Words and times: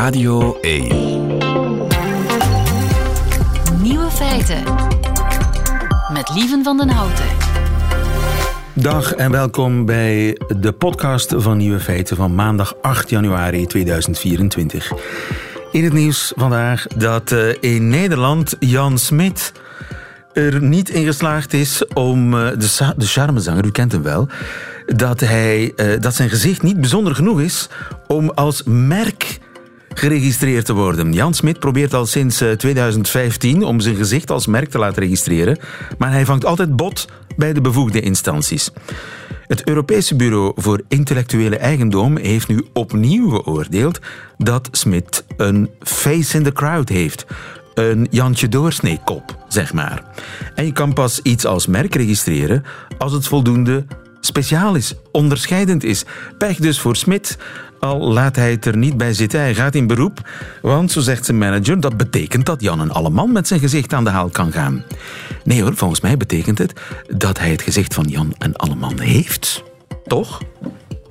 Radio 0.00 0.58
1. 0.60 0.88
Nieuwe 3.82 4.10
feiten. 4.10 4.62
Met 6.12 6.30
Lieven 6.34 6.64
van 6.64 6.76
den 6.76 6.88
Houten. 6.88 7.24
Dag 8.74 9.14
en 9.14 9.30
welkom 9.30 9.84
bij 9.84 10.40
de 10.60 10.72
podcast 10.72 11.34
van 11.36 11.56
Nieuwe 11.56 11.80
Feiten 11.80 12.16
van 12.16 12.34
maandag 12.34 12.74
8 12.82 13.10
januari 13.10 13.66
2024. 13.66 14.92
In 15.72 15.84
het 15.84 15.92
nieuws 15.92 16.32
vandaag 16.36 16.86
dat 16.86 17.32
eh, 17.32 17.54
in 17.60 17.88
Nederland 17.88 18.56
Jan 18.58 18.98
Smit 18.98 19.52
er 20.32 20.62
niet 20.62 20.88
in 20.88 21.04
geslaagd 21.04 21.52
is 21.52 21.86
om 21.86 22.34
eh, 22.34 22.48
de, 22.58 22.92
de 22.96 23.06
charmezanger, 23.06 23.64
u 23.64 23.70
kent 23.70 23.92
hem 23.92 24.02
wel, 24.02 24.28
dat, 24.86 25.20
hij, 25.20 25.72
eh, 25.76 26.00
dat 26.00 26.14
zijn 26.14 26.28
gezicht 26.28 26.62
niet 26.62 26.80
bijzonder 26.80 27.14
genoeg 27.14 27.40
is 27.40 27.68
om 28.06 28.30
als 28.30 28.62
merk 28.64 29.40
geregistreerd 30.00 30.64
te 30.64 30.72
worden. 30.72 31.12
Jan 31.12 31.34
Smit 31.34 31.58
probeert 31.58 31.94
al 31.94 32.06
sinds 32.06 32.42
2015 32.56 33.62
om 33.62 33.80
zijn 33.80 33.96
gezicht 33.96 34.30
als 34.30 34.46
merk 34.46 34.70
te 34.70 34.78
laten 34.78 35.02
registreren, 35.02 35.58
maar 35.98 36.12
hij 36.12 36.24
vangt 36.24 36.44
altijd 36.44 36.76
bot 36.76 37.08
bij 37.36 37.52
de 37.52 37.60
bevoegde 37.60 38.00
instanties. 38.00 38.70
Het 39.46 39.68
Europese 39.68 40.16
Bureau 40.16 40.52
voor 40.56 40.82
Intellectuele 40.88 41.56
Eigendom 41.56 42.16
heeft 42.16 42.48
nu 42.48 42.64
opnieuw 42.72 43.28
geoordeeld 43.28 43.98
dat 44.38 44.68
Smit 44.72 45.24
een 45.36 45.70
face 45.80 46.36
in 46.36 46.42
the 46.42 46.52
crowd 46.52 46.88
heeft. 46.88 47.26
Een 47.74 48.06
Jantje 48.10 48.48
Doorsneekop, 48.48 49.44
zeg 49.48 49.72
maar. 49.72 50.04
En 50.54 50.66
je 50.66 50.72
kan 50.72 50.92
pas 50.92 51.20
iets 51.22 51.46
als 51.46 51.66
merk 51.66 51.94
registreren 51.94 52.64
als 52.98 53.12
het 53.12 53.26
voldoende 53.26 53.84
speciaal 54.20 54.74
is, 54.74 54.94
onderscheidend 55.12 55.84
is. 55.84 56.04
Pech 56.38 56.56
dus 56.56 56.80
voor 56.80 56.96
Smit, 56.96 57.38
al 57.80 58.12
laat 58.12 58.36
hij 58.36 58.50
het 58.50 58.64
er 58.64 58.76
niet 58.76 58.96
bij 58.96 59.12
zitten. 59.12 59.40
Hij 59.40 59.54
gaat 59.54 59.74
in 59.74 59.86
beroep, 59.86 60.28
want 60.62 60.92
zo 60.92 61.00
zegt 61.00 61.24
zijn 61.24 61.38
manager, 61.38 61.80
dat 61.80 61.96
betekent 61.96 62.46
dat 62.46 62.60
Jan 62.60 62.80
een 62.80 62.92
alleman 62.92 63.32
met 63.32 63.48
zijn 63.48 63.60
gezicht 63.60 63.92
aan 63.92 64.04
de 64.04 64.10
haal 64.10 64.28
kan 64.28 64.52
gaan. 64.52 64.84
Nee 65.44 65.62
hoor, 65.62 65.76
volgens 65.76 66.00
mij 66.00 66.16
betekent 66.16 66.58
het 66.58 66.72
dat 67.16 67.38
hij 67.38 67.50
het 67.50 67.62
gezicht 67.62 67.94
van 67.94 68.04
Jan 68.04 68.34
een 68.38 68.56
alleman 68.56 69.00
heeft. 69.00 69.62
Toch? 70.06 70.40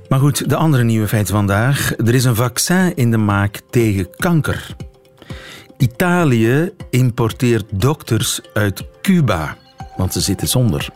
Maar 0.09 0.19
goed, 0.19 0.49
de 0.49 0.55
andere 0.55 0.83
nieuwe 0.83 1.07
feiten 1.07 1.33
vandaag. 1.33 1.93
Er 1.97 2.13
is 2.13 2.23
een 2.23 2.35
vaccin 2.35 2.95
in 2.95 3.11
de 3.11 3.17
maak 3.17 3.61
tegen 3.69 4.09
kanker. 4.15 4.75
Italië 5.77 6.71
importeert 6.89 7.65
dokters 7.71 8.41
uit 8.53 8.83
Cuba, 9.01 9.57
want 9.97 10.13
ze 10.13 10.21
zitten 10.21 10.47
zonder. 10.47 10.89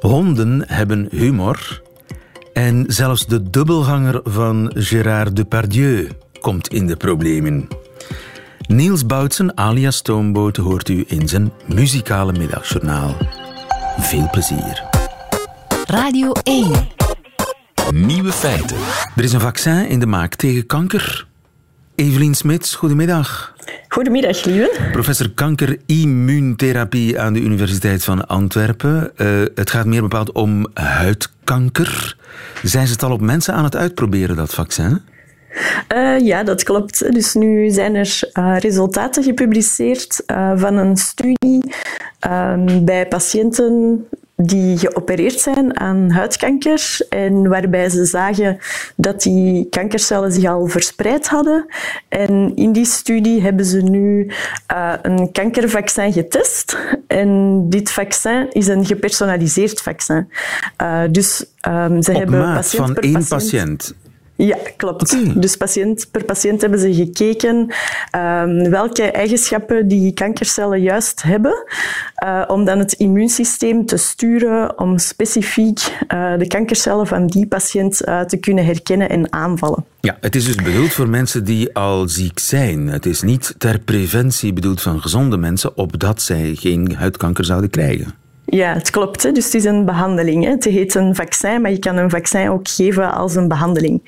Honden 0.00 0.64
hebben 0.66 1.08
humor. 1.10 1.82
En 2.52 2.84
zelfs 2.86 3.26
de 3.26 3.50
dubbelganger 3.50 4.20
van 4.24 4.72
Gérard 4.74 5.36
Depardieu 5.36 6.08
komt 6.40 6.68
in 6.68 6.86
de 6.86 6.96
problemen. 6.96 7.68
Niels 8.66 9.06
Boutsen, 9.06 9.56
alias 9.56 9.96
Stoomboot, 9.96 10.56
hoort 10.56 10.88
u 10.88 11.04
in 11.06 11.28
zijn 11.28 11.52
muzikale 11.66 12.32
middagjournaal. 12.32 13.16
Veel 13.98 14.28
plezier. 14.30 14.82
Radio 15.86 16.32
1. 16.42 16.72
Nieuwe 17.90 18.32
feiten. 18.32 18.76
Er 19.16 19.24
is 19.24 19.32
een 19.32 19.40
vaccin 19.40 19.88
in 19.88 20.00
de 20.00 20.06
maak 20.06 20.34
tegen 20.34 20.66
kanker. 20.66 21.28
Evelien 22.00 22.34
Smits, 22.34 22.74
goedemiddag. 22.74 23.54
Goedemiddag, 23.88 24.44
lieve. 24.44 24.88
Professor 24.92 25.30
kanker-immuuntherapie 25.30 27.20
aan 27.20 27.32
de 27.32 27.40
Universiteit 27.40 28.04
van 28.04 28.26
Antwerpen. 28.26 29.12
Uh, 29.16 29.28
het 29.54 29.70
gaat 29.70 29.86
meer 29.86 30.02
bepaald 30.02 30.32
om 30.32 30.66
huidkanker. 30.74 32.16
Zijn 32.62 32.86
ze 32.86 32.92
het 32.92 33.02
al 33.02 33.12
op 33.12 33.20
mensen 33.20 33.54
aan 33.54 33.64
het 33.64 33.76
uitproberen, 33.76 34.36
dat 34.36 34.54
vaccin? 34.54 35.00
Uh, 35.94 36.18
ja, 36.18 36.42
dat 36.42 36.62
klopt. 36.62 37.12
Dus 37.12 37.34
nu 37.34 37.70
zijn 37.70 37.94
er 37.94 38.20
uh, 38.32 38.56
resultaten 38.58 39.22
gepubliceerd 39.22 40.22
uh, 40.26 40.52
van 40.54 40.76
een 40.76 40.96
studie 40.96 41.74
bij 42.82 43.06
patiënten 43.08 44.06
die 44.42 44.78
geopereerd 44.78 45.40
zijn 45.40 45.80
aan 45.80 46.10
huidkanker 46.10 46.98
en 47.08 47.48
waarbij 47.48 47.88
ze 47.88 48.04
zagen 48.04 48.58
dat 48.96 49.22
die 49.22 49.68
kankercellen 49.68 50.32
zich 50.32 50.44
al 50.44 50.66
verspreid 50.66 51.28
hadden. 51.28 51.66
En 52.08 52.52
in 52.56 52.72
die 52.72 52.84
studie 52.84 53.42
hebben 53.42 53.64
ze 53.64 53.82
nu 53.82 54.32
uh, 54.72 54.92
een 55.02 55.32
kankervaccin 55.32 56.12
getest. 56.12 56.78
En 57.06 57.64
dit 57.68 57.90
vaccin 57.90 58.46
is 58.52 58.66
een 58.66 58.86
gepersonaliseerd 58.86 59.80
vaccin. 59.80 60.28
Uh, 60.82 61.02
dus 61.10 61.44
um, 61.68 62.02
ze 62.02 62.10
Op 62.10 62.16
hebben 62.16 62.40
maat 62.40 62.54
patiënt 62.54 62.84
van 62.84 62.94
per 62.94 63.02
één 63.02 63.12
patiënt. 63.12 63.28
patiënt. 63.28 63.94
Ja, 64.46 64.58
klopt. 64.76 65.40
Dus 65.42 65.56
patiënt 65.56 66.08
per 66.10 66.24
patiënt 66.24 66.60
hebben 66.60 66.78
ze 66.78 66.94
gekeken 66.94 67.56
um, 67.56 68.70
welke 68.70 69.02
eigenschappen 69.02 69.88
die 69.88 70.12
kankercellen 70.12 70.80
juist 70.80 71.22
hebben, 71.22 71.64
uh, 72.24 72.44
om 72.46 72.64
dan 72.64 72.78
het 72.78 72.92
immuunsysteem 72.92 73.86
te 73.86 73.96
sturen 73.96 74.78
om 74.78 74.98
specifiek 74.98 75.78
uh, 75.78 76.38
de 76.38 76.46
kankercellen 76.46 77.06
van 77.06 77.26
die 77.26 77.46
patiënt 77.46 78.06
uh, 78.06 78.20
te 78.20 78.36
kunnen 78.36 78.64
herkennen 78.64 79.08
en 79.08 79.32
aanvallen. 79.32 79.84
Ja, 80.00 80.16
het 80.20 80.36
is 80.36 80.44
dus 80.44 80.54
bedoeld 80.54 80.92
voor 80.92 81.08
mensen 81.08 81.44
die 81.44 81.74
al 81.74 82.08
ziek 82.08 82.38
zijn. 82.38 82.86
Het 82.86 83.06
is 83.06 83.22
niet 83.22 83.54
ter 83.58 83.78
preventie 83.78 84.52
bedoeld 84.52 84.82
van 84.82 85.00
gezonde 85.00 85.36
mensen, 85.36 85.76
opdat 85.76 86.22
zij 86.22 86.54
geen 86.54 86.94
huidkanker 86.94 87.44
zouden 87.44 87.70
krijgen. 87.70 88.14
Ja, 88.50 88.72
het 88.72 88.90
klopt. 88.90 89.34
Dus 89.34 89.44
het 89.44 89.54
is 89.54 89.64
een 89.64 89.84
behandeling. 89.84 90.44
Het 90.44 90.64
heet 90.64 90.94
een 90.94 91.14
vaccin, 91.14 91.60
maar 91.60 91.70
je 91.70 91.78
kan 91.78 91.96
een 91.96 92.10
vaccin 92.10 92.50
ook 92.50 92.68
geven 92.68 93.12
als 93.12 93.34
een 93.34 93.48
behandeling. 93.48 94.02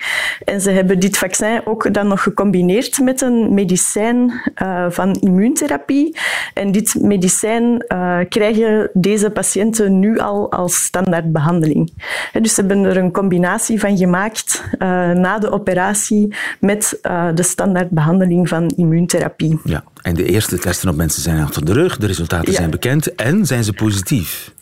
En 0.45 0.61
ze 0.61 0.71
hebben 0.71 1.01
dit 1.01 1.19
vaccin 1.19 1.61
ook 1.65 1.95
dan 1.95 2.09
nog 2.09 2.23
gecombineerd 2.23 3.01
met 3.01 3.21
een 3.21 3.55
medicijn 3.55 4.33
uh, 4.63 4.87
van 4.89 5.15
immuuntherapie. 5.21 6.17
En 6.55 6.73
dit 6.73 6.95
medicijn 7.01 7.85
uh, 7.89 8.19
krijgen 8.29 8.91
deze 8.93 9.31
patiënten 9.31 9.99
nu 9.99 10.19
al 10.19 10.53
als 10.53 10.85
standaardbehandeling. 10.85 11.93
Dus 12.41 12.55
ze 12.55 12.61
hebben 12.61 12.85
er 12.85 12.97
een 12.97 13.13
combinatie 13.13 13.81
van 13.81 13.97
gemaakt 13.97 14.65
uh, 14.79 14.79
na 15.11 15.39
de 15.39 15.51
operatie 15.51 16.35
met 16.61 16.99
de 17.35 17.43
standaardbehandeling 17.43 18.49
van 18.49 18.73
immuuntherapie. 18.77 19.61
Ja, 19.65 19.85
en 20.03 20.15
de 20.15 20.25
eerste 20.25 20.59
testen 20.59 20.89
op 20.89 20.97
mensen 20.97 21.23
zijn 21.23 21.43
achter 21.43 21.65
de 21.65 21.73
rug, 21.73 21.97
de 21.97 22.07
resultaten 22.07 22.53
Ja. 22.53 22.59
zijn 22.59 22.71
bekend 22.71 23.15
en 23.15 23.47
zijn 23.47 23.65
ze 23.65 23.73
positief. 23.73 24.53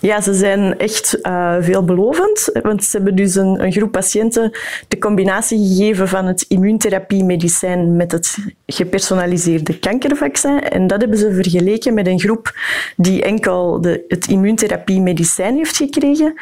Ja, 0.00 0.20
ze 0.20 0.34
zijn 0.34 0.78
echt 0.78 1.18
uh, 1.22 1.56
veelbelovend, 1.60 2.50
want 2.62 2.84
ze 2.84 2.96
hebben 2.96 3.16
dus 3.16 3.34
een, 3.34 3.64
een, 3.64 3.72
groep 3.72 3.92
patiënten 3.92 4.50
de 4.88 4.98
combinatie 4.98 5.58
gegeven 5.58 6.08
van 6.08 6.26
het 6.26 6.44
immuuntherapie-medicijn 6.48 7.96
met 7.96 8.12
het 8.12 8.36
gepersonaliseerde 8.66 9.78
kankervaccin. 9.78 10.60
En 10.60 10.86
dat 10.86 11.00
hebben 11.00 11.18
ze 11.18 11.32
vergeleken 11.32 11.94
met 11.94 12.06
een 12.06 12.20
groep 12.20 12.56
die 12.96 13.22
enkel 13.22 13.80
de, 13.80 14.04
het 14.08 14.26
immuuntherapie-medicijn 14.26 15.56
heeft 15.56 15.76
gekregen. 15.76 16.34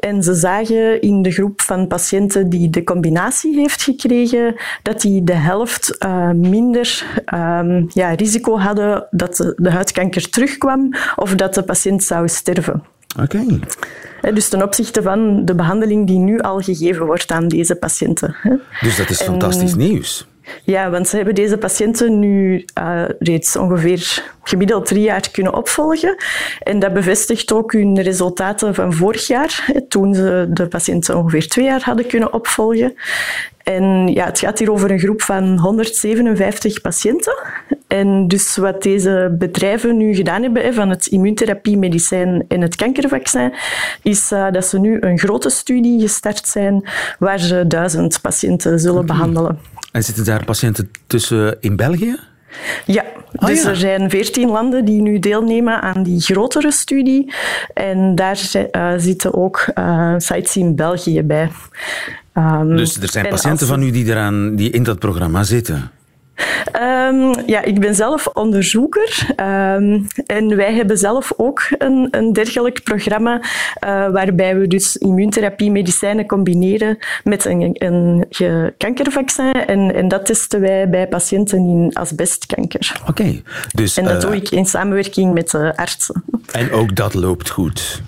En 0.00 0.22
ze 0.22 0.34
zagen 0.34 1.00
in 1.00 1.22
de 1.22 1.30
groep 1.30 1.60
van 1.60 1.86
patiënten 1.86 2.48
die 2.48 2.70
de 2.70 2.84
combinatie 2.84 3.58
heeft 3.58 3.82
gekregen, 3.82 4.54
dat 4.82 5.00
die 5.00 5.24
de 5.24 5.34
helft 5.34 5.96
uh, 6.04 6.30
minder 6.30 7.04
um, 7.34 7.86
ja, 7.92 8.10
risico 8.10 8.58
hadden 8.58 9.06
dat 9.10 9.36
de, 9.36 9.52
de 9.56 9.70
huidkanker 9.70 10.30
terugkwam 10.30 10.90
of 11.16 11.34
dat 11.34 11.54
de 11.54 11.62
patiënt 11.62 12.04
zou 12.04 12.28
sterven. 12.28 12.67
Oké. 13.20 13.44
Okay. 14.20 14.32
Dus 14.32 14.48
ten 14.48 14.62
opzichte 14.62 15.02
van 15.02 15.44
de 15.44 15.54
behandeling 15.54 16.06
die 16.06 16.18
nu 16.18 16.40
al 16.40 16.60
gegeven 16.60 17.06
wordt 17.06 17.30
aan 17.30 17.48
deze 17.48 17.74
patiënten. 17.74 18.36
Dus 18.80 18.96
dat 18.96 19.10
is 19.10 19.20
en, 19.20 19.26
fantastisch 19.26 19.74
nieuws. 19.74 20.26
Ja, 20.64 20.90
want 20.90 21.08
ze 21.08 21.16
hebben 21.16 21.34
deze 21.34 21.58
patiënten 21.58 22.18
nu 22.18 22.64
uh, 22.78 23.04
reeds 23.18 23.56
ongeveer 23.56 24.24
gemiddeld 24.42 24.86
drie 24.86 25.02
jaar 25.02 25.30
kunnen 25.30 25.54
opvolgen. 25.54 26.16
En 26.62 26.78
dat 26.78 26.92
bevestigt 26.92 27.52
ook 27.52 27.72
hun 27.72 28.02
resultaten 28.02 28.74
van 28.74 28.92
vorig 28.92 29.26
jaar, 29.26 29.64
toen 29.88 30.14
ze 30.14 30.46
de 30.48 30.66
patiënten 30.66 31.16
ongeveer 31.16 31.48
twee 31.48 31.64
jaar 31.64 31.82
hadden 31.82 32.06
kunnen 32.06 32.32
opvolgen. 32.32 32.94
En 33.62 34.08
ja, 34.08 34.24
het 34.24 34.38
gaat 34.38 34.58
hier 34.58 34.72
over 34.72 34.90
een 34.90 34.98
groep 34.98 35.22
van 35.22 35.58
157 35.58 36.80
patiënten. 36.80 37.36
En 37.88 38.28
dus 38.28 38.56
wat 38.56 38.82
deze 38.82 39.34
bedrijven 39.38 39.96
nu 39.96 40.14
gedaan 40.14 40.42
hebben 40.42 40.74
van 40.74 40.90
het 40.90 41.06
immuuntherapie-medicijn 41.06 42.44
en 42.48 42.60
het 42.60 42.76
kankervaccin, 42.76 43.52
is 44.02 44.32
uh, 44.32 44.50
dat 44.50 44.66
ze 44.66 44.78
nu 44.78 44.96
een 45.00 45.18
grote 45.18 45.50
studie 45.50 46.00
gestart 46.00 46.48
zijn 46.48 46.88
waar 47.18 47.38
ze 47.38 47.66
duizend 47.66 48.20
patiënten 48.20 48.80
zullen 48.80 49.02
okay. 49.02 49.16
behandelen. 49.16 49.58
En 49.92 50.04
zitten 50.04 50.24
daar 50.24 50.44
patiënten 50.44 50.90
tussen 51.06 51.56
in 51.60 51.76
België? 51.76 52.16
Ja, 52.84 53.04
Oh, 53.36 53.48
dus 53.48 53.62
ja. 53.62 53.68
er 53.68 53.76
zijn 53.76 54.10
veertien 54.10 54.48
landen 54.48 54.84
die 54.84 55.00
nu 55.00 55.18
deelnemen 55.18 55.82
aan 55.82 56.02
die 56.02 56.20
grotere 56.20 56.72
studie. 56.72 57.32
En 57.74 58.14
daar 58.14 58.40
uh, 58.72 58.92
zitten 58.96 59.34
ook 59.34 59.66
uh, 59.74 60.14
sites 60.18 60.56
in 60.56 60.76
België 60.76 61.22
bij. 61.22 61.50
Um, 62.34 62.76
dus 62.76 63.00
er 63.00 63.08
zijn 63.08 63.28
patiënten 63.28 63.66
van 63.66 63.82
u 63.82 63.90
die, 63.90 64.04
eraan, 64.04 64.56
die 64.56 64.70
in 64.70 64.82
dat 64.82 64.98
programma 64.98 65.42
zitten? 65.42 65.90
Um, 66.82 67.46
ja, 67.46 67.62
ik 67.62 67.80
ben 67.80 67.94
zelf 67.94 68.26
onderzoeker 68.26 69.26
um, 69.30 70.06
en 70.26 70.56
wij 70.56 70.74
hebben 70.74 70.98
zelf 70.98 71.32
ook 71.36 71.62
een, 71.78 72.08
een 72.10 72.32
dergelijk 72.32 72.82
programma 72.82 73.36
uh, 73.36 74.10
waarbij 74.10 74.58
we 74.58 74.66
dus 74.66 74.96
immuuntherapie 74.96 75.70
medicijnen 75.70 76.26
combineren 76.26 76.98
met 77.24 77.44
een, 77.44 77.70
een 77.72 78.24
kankervaccin 78.76 79.52
en, 79.52 79.94
en, 79.94 80.08
dat 80.08 80.26
testen 80.26 80.60
wij 80.60 80.88
bij 80.88 81.08
patiënten 81.08 81.58
in 81.58 81.90
asbestkanker. 81.92 83.00
Oké. 83.08 83.42
dus, 83.74 83.96
en 83.96 84.04
dat 84.04 84.14
uh, 84.14 84.20
doe 84.20 84.36
ik 84.36 84.50
in 84.50 84.66
samenwerking 84.66 85.34
met 85.34 85.50
de 85.50 85.76
artsen. 85.76 86.24
En 86.52 86.72
ook 86.72 86.96
dat 86.96 87.14
loopt 87.14 87.50
goed? 87.50 88.02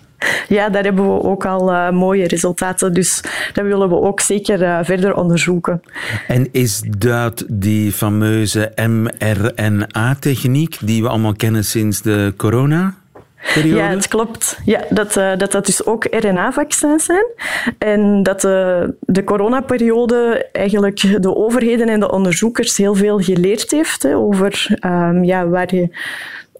Ja, 0.49 0.69
daar 0.69 0.85
hebben 0.85 1.05
we 1.05 1.23
ook 1.23 1.47
al 1.47 1.73
uh, 1.73 1.91
mooie 1.91 2.27
resultaten. 2.27 2.95
Dus 2.95 3.21
dat 3.53 3.65
willen 3.65 3.89
we 3.89 4.01
ook 4.01 4.21
zeker 4.21 4.63
uh, 4.63 4.79
verder 4.83 5.15
onderzoeken. 5.15 5.83
En 6.27 6.49
is 6.53 6.83
dat 6.99 7.45
die 7.49 7.93
fameuze 7.93 8.73
mRNA-techniek 8.89 10.77
die 10.81 11.03
we 11.03 11.09
allemaal 11.09 11.35
kennen 11.35 11.65
sinds 11.65 12.03
de 12.03 12.35
corona? 12.37 12.95
Periode? 13.55 13.77
Ja, 13.77 13.89
het 13.89 14.09
klopt. 14.09 14.59
Ja, 14.65 14.85
dat, 14.91 15.17
uh, 15.17 15.37
dat 15.37 15.53
dat 15.53 15.67
dus 15.67 15.87
ook 15.87 16.07
RNA-vaccins 16.11 17.05
zijn. 17.05 17.27
En 17.79 18.23
dat 18.23 18.41
de, 18.41 18.95
de 19.01 19.25
coronaperiode 19.25 20.49
eigenlijk 20.53 21.23
de 21.23 21.37
overheden 21.37 21.89
en 21.89 22.01
de 22.01 22.11
onderzoekers 22.11 22.77
heel 22.77 22.95
veel 22.95 23.19
geleerd 23.19 23.71
heeft 23.71 24.03
hè, 24.03 24.17
over 24.17 24.79
um, 24.85 25.25
ja, 25.25 25.47
waar 25.47 25.75
je 25.75 25.89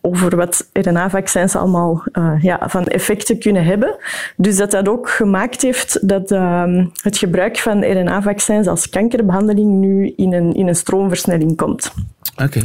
over 0.01 0.37
wat 0.37 0.69
RNA-vaccins 0.73 1.57
allemaal 1.57 2.05
uh, 2.13 2.43
ja, 2.43 2.69
van 2.69 2.87
effecten 2.87 3.39
kunnen 3.39 3.65
hebben. 3.65 3.97
Dus 4.37 4.57
dat 4.57 4.71
dat 4.71 4.89
ook 4.89 5.11
gemaakt 5.11 5.63
heeft 5.63 6.09
dat 6.09 6.31
uh, 6.31 6.85
het 7.03 7.19
gebruik 7.19 7.59
van 7.59 7.85
RNA-vaccins 7.85 8.67
als 8.67 8.89
kankerbehandeling 8.89 9.71
nu 9.71 10.13
in 10.17 10.33
een, 10.33 10.55
in 10.55 10.69
een 10.69 10.77
stroomversnelling 10.77 11.57
komt. 11.57 11.93
Oké. 12.43 12.61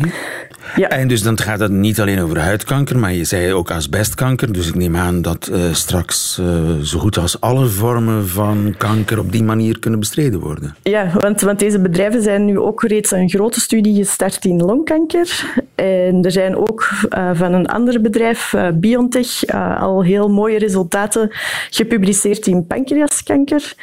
Ja. 0.76 0.90
En 0.90 1.08
dus 1.08 1.22
dan 1.22 1.40
gaat 1.40 1.60
het 1.60 1.72
niet 1.72 2.00
alleen 2.00 2.22
over 2.22 2.40
huidkanker, 2.40 2.98
maar 2.98 3.14
je 3.14 3.24
zei 3.24 3.54
ook 3.54 3.72
asbestkanker. 3.72 4.54
Dus 4.54 4.68
ik 4.68 4.76
neem 4.76 4.96
aan 4.96 5.22
dat 5.22 5.50
uh, 5.52 5.74
straks 5.74 6.38
uh, 6.42 6.48
zo 6.82 7.00
goed 7.00 7.18
als 7.18 7.42
alle 7.42 7.68
vormen 7.68 8.28
van 8.28 8.76
kanker 8.78 9.20
op 9.20 9.32
die 9.32 9.44
manier 9.44 9.80
kunnen 9.80 10.00
bestreden 10.00 10.40
worden. 10.40 10.76
Ja, 10.84 11.12
want, 11.14 11.42
want 11.42 11.60
deze 11.60 11.80
bedrijven 11.80 12.22
zijn 12.22 12.46
nu 12.46 12.60
ook 12.60 12.84
reeds 12.84 13.12
een 13.12 13.30
grote 13.30 13.60
studie 13.60 13.96
gestart 13.96 14.46
in 14.46 14.58
longkanker. 14.58 15.54
En 15.76 16.24
er 16.24 16.32
zijn 16.32 16.56
ook 16.56 16.90
uh, 17.10 17.30
van 17.34 17.54
een 17.54 17.68
ander 17.68 18.02
bedrijf, 18.02 18.54
BioNTech, 18.74 19.46
al 19.80 20.04
heel 20.04 20.30
mooie 20.30 20.58
resultaten 20.58 21.32
gepubliceerd 21.70 22.48
in 22.48 22.68
pancreaskanker. 22.68 23.74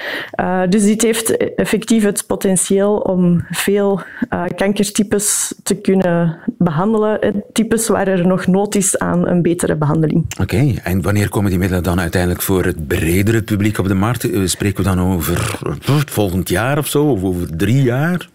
dus 0.69 0.85
dit 0.85 1.03
heeft 1.03 1.55
effectief 1.55 2.05
het 2.05 2.25
potentieel 2.27 2.97
om 2.97 3.45
veel 3.51 4.01
kankertypes 4.57 5.55
te 5.63 5.75
kunnen 5.83 6.39
behandelen. 6.59 7.45
Types 7.53 7.89
waar 7.89 8.09
er 8.09 8.27
nog 8.27 8.47
nood 8.47 8.75
is 8.75 8.99
aan 8.99 9.29
een 9.29 9.43
betere 9.43 9.77
behandeling. 9.77 10.25
Oké, 10.41 10.75
en 10.83 11.03
wanneer 11.03 11.29
komen 11.29 11.51
die 11.51 11.59
middelen 11.59 11.83
dan 11.83 12.01
uiteindelijk 12.01 12.43
voor 12.43 12.65
het 12.65 12.87
bredere 12.87 13.43
publiek 13.43 13.79
op 13.79 13.89
de 13.89 13.95
markt? 13.95 14.31
Eh, 14.31 14.41
spreken 14.45 14.85
we 14.85 14.91
dan 14.95 15.01
over 15.01 15.59
volgend 16.07 16.49
jaar 16.49 16.79
of 16.79 16.87
zo, 16.87 17.05
of 17.05 17.23
over 17.23 17.57
drie 17.57 17.83
jaar? 17.83 18.29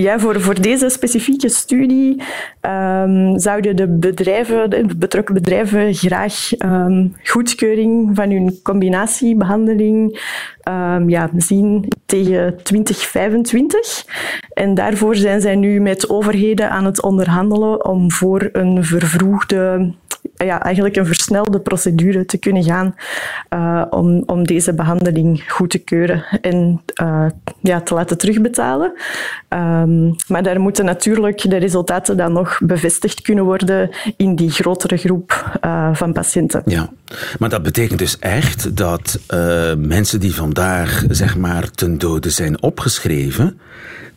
Ja, 0.00 0.18
voor, 0.18 0.40
voor 0.40 0.60
deze 0.60 0.88
specifieke 0.88 1.48
studie 1.48 2.22
um, 2.60 3.38
zouden 3.38 3.76
de 3.76 3.88
bedrijven, 3.88 4.70
de 4.70 4.96
betrokken 4.96 5.34
bedrijven 5.34 5.94
graag 5.94 6.50
um, 6.58 7.14
goedkeuring 7.24 8.10
van 8.14 8.30
hun 8.30 8.58
combinatiebehandeling 8.62 10.20
um, 10.68 11.08
ja, 11.08 11.30
zien 11.36 11.88
tegen 12.06 12.62
2025. 12.62 14.04
En 14.52 14.74
daarvoor 14.74 15.16
zijn 15.16 15.40
zij 15.40 15.56
nu 15.56 15.80
met 15.80 16.08
overheden 16.08 16.70
aan 16.70 16.84
het 16.84 17.02
onderhandelen 17.02 17.84
om 17.84 18.10
voor 18.10 18.48
een 18.52 18.84
vervroegde 18.84 19.92
ja, 20.44 20.62
eigenlijk 20.62 20.96
een 20.96 21.06
versnelde 21.06 21.60
procedure 21.60 22.24
te 22.24 22.38
kunnen 22.38 22.64
gaan 22.64 22.94
uh, 23.54 23.84
om, 23.90 24.22
om 24.26 24.46
deze 24.46 24.74
behandeling 24.74 25.52
goed 25.52 25.70
te 25.70 25.78
keuren 25.78 26.24
en 26.40 26.82
uh, 27.02 27.26
ja, 27.60 27.80
te 27.80 27.94
laten 27.94 28.18
terugbetalen. 28.18 28.92
Um, 29.48 30.14
maar 30.26 30.42
daar 30.42 30.60
moeten 30.60 30.84
natuurlijk 30.84 31.50
de 31.50 31.56
resultaten 31.56 32.16
dan 32.16 32.32
nog 32.32 32.58
bevestigd 32.62 33.20
kunnen 33.20 33.44
worden 33.44 33.90
in 34.16 34.36
die 34.36 34.50
grotere 34.50 34.96
groep 34.96 35.58
uh, 35.64 35.88
van 35.92 36.12
patiënten. 36.12 36.62
Ja, 36.64 36.90
maar 37.38 37.48
dat 37.48 37.62
betekent 37.62 37.98
dus 37.98 38.18
echt 38.18 38.76
dat 38.76 39.20
mensen 39.78 40.20
die 40.20 40.34
vandaag 40.34 41.04
zeg 41.08 41.36
maar 41.36 41.70
ten 41.70 41.98
dode 41.98 42.30
zijn 42.30 42.62
opgeschreven, 42.62 43.60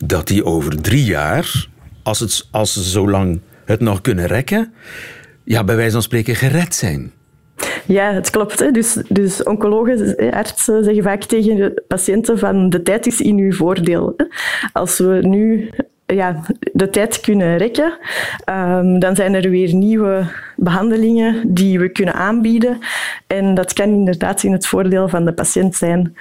dat 0.04 0.26
die 0.26 0.44
over 0.44 0.82
drie 0.82 1.04
jaar, 1.04 1.68
als, 2.02 2.20
het, 2.20 2.48
als 2.50 2.72
ze 2.72 2.82
zo 2.82 3.08
lang 3.10 3.40
het 3.64 3.80
nog 3.80 4.00
kunnen 4.00 4.26
rekken, 4.26 4.72
ja, 5.44 5.64
bij 5.64 5.76
wijze 5.76 5.92
van 5.92 6.02
spreken 6.02 6.34
gered 6.34 6.74
zijn. 6.74 7.12
Ja, 7.86 8.12
het 8.12 8.30
klopt. 8.30 8.74
Dus, 8.74 8.98
dus 9.08 9.42
oncologen, 9.42 10.16
artsen 10.32 10.84
zeggen 10.84 11.02
vaak 11.02 11.24
tegen 11.24 11.56
de 11.56 11.82
patiënten 11.88 12.38
van 12.38 12.70
de 12.70 12.82
tijd 12.82 13.06
is 13.06 13.20
in 13.20 13.38
uw 13.38 13.52
voordeel. 13.52 14.16
Als 14.72 14.98
we 14.98 15.18
nu 15.20 15.70
ja, 16.06 16.42
de 16.72 16.90
tijd 16.90 17.20
kunnen 17.20 17.56
rekken, 17.56 17.98
um, 18.48 18.98
dan 18.98 19.16
zijn 19.16 19.34
er 19.34 19.50
weer 19.50 19.74
nieuwe 19.74 20.26
behandelingen 20.56 21.54
die 21.54 21.78
we 21.78 21.88
kunnen 21.88 22.14
aanbieden. 22.14 22.78
En 23.26 23.54
dat 23.54 23.72
kan 23.72 23.88
inderdaad 23.88 24.42
in 24.42 24.52
het 24.52 24.66
voordeel 24.66 25.08
van 25.08 25.24
de 25.24 25.32
patiënt 25.32 25.76
zijn 25.76 26.16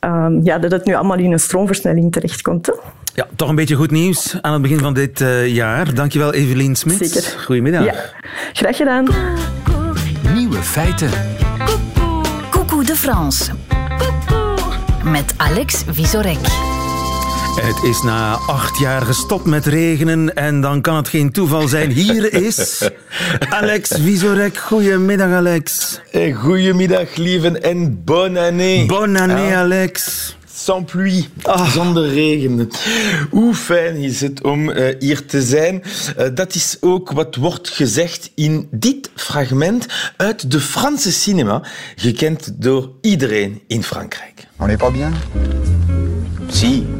um, 0.00 0.44
ja, 0.44 0.58
dat 0.58 0.70
het 0.70 0.84
nu 0.84 0.94
allemaal 0.94 1.18
in 1.18 1.32
een 1.32 1.40
stroomversnelling 1.40 2.12
terechtkomt. 2.12 2.66
Hè. 2.66 2.72
Ja, 3.14 3.26
toch 3.36 3.48
een 3.48 3.54
beetje 3.54 3.74
goed 3.74 3.90
nieuws 3.90 4.38
aan 4.40 4.52
het 4.52 4.62
begin 4.62 4.78
van 4.78 4.94
dit 4.94 5.20
uh, 5.20 5.46
jaar. 5.54 5.94
Dankjewel 5.94 6.32
Evelien 6.32 6.76
Smit. 6.76 7.10
Zeker. 7.10 7.40
Goedemiddag. 7.44 7.84
Ja, 7.84 7.94
graag 8.52 8.76
gedaan. 8.76 9.06
Nieuwe 10.34 10.56
feiten. 10.56 11.10
Coucou 12.50 12.84
de 12.84 12.96
France. 12.96 13.52
Met 15.04 15.34
Alex 15.36 15.84
Visorek. 15.90 16.67
Het 17.60 17.82
is 17.82 18.02
na 18.02 18.32
acht 18.46 18.78
jaar 18.78 19.02
gestopt 19.02 19.44
met 19.44 19.66
regenen 19.66 20.34
en 20.34 20.60
dan 20.60 20.80
kan 20.80 20.96
het 20.96 21.08
geen 21.08 21.32
toeval 21.32 21.68
zijn. 21.68 21.90
Hier 21.90 22.32
is 22.32 22.90
Alex 23.50 23.90
Visorek. 24.00 24.56
Goedemiddag, 24.56 25.30
Alex. 25.30 26.00
Goedemiddag, 26.34 27.16
lieven 27.16 27.62
en 27.62 28.04
bonne 28.04 28.40
année. 28.40 28.86
Bonne 28.86 29.20
année, 29.20 29.56
Alex 29.56 30.36
sans 30.68 30.84
pluie, 30.84 31.28
ah. 31.42 31.70
zonder 31.70 32.08
regen. 32.08 32.70
Hoe 33.30 33.54
fijn 33.54 33.96
is 33.96 34.20
het 34.20 34.42
om 34.42 34.68
uh, 34.68 34.94
hier 34.98 35.26
te 35.26 35.42
zijn. 35.42 35.82
Uh, 36.18 36.26
dat 36.34 36.54
is 36.54 36.76
ook 36.80 37.10
wat 37.10 37.36
wordt 37.36 37.68
gezegd 37.68 38.30
in 38.34 38.68
dit 38.70 39.10
fragment 39.14 39.86
uit 40.16 40.50
de 40.50 40.60
Franse 40.60 41.12
cinema, 41.12 41.62
gekend 41.96 42.62
door 42.62 42.90
iedereen 43.00 43.62
in 43.66 43.82
Frankrijk. 43.82 44.46
On 44.58 44.66
n'est 44.66 44.80
pas 44.80 44.92
bien 44.92 45.12
Si. 46.48 46.97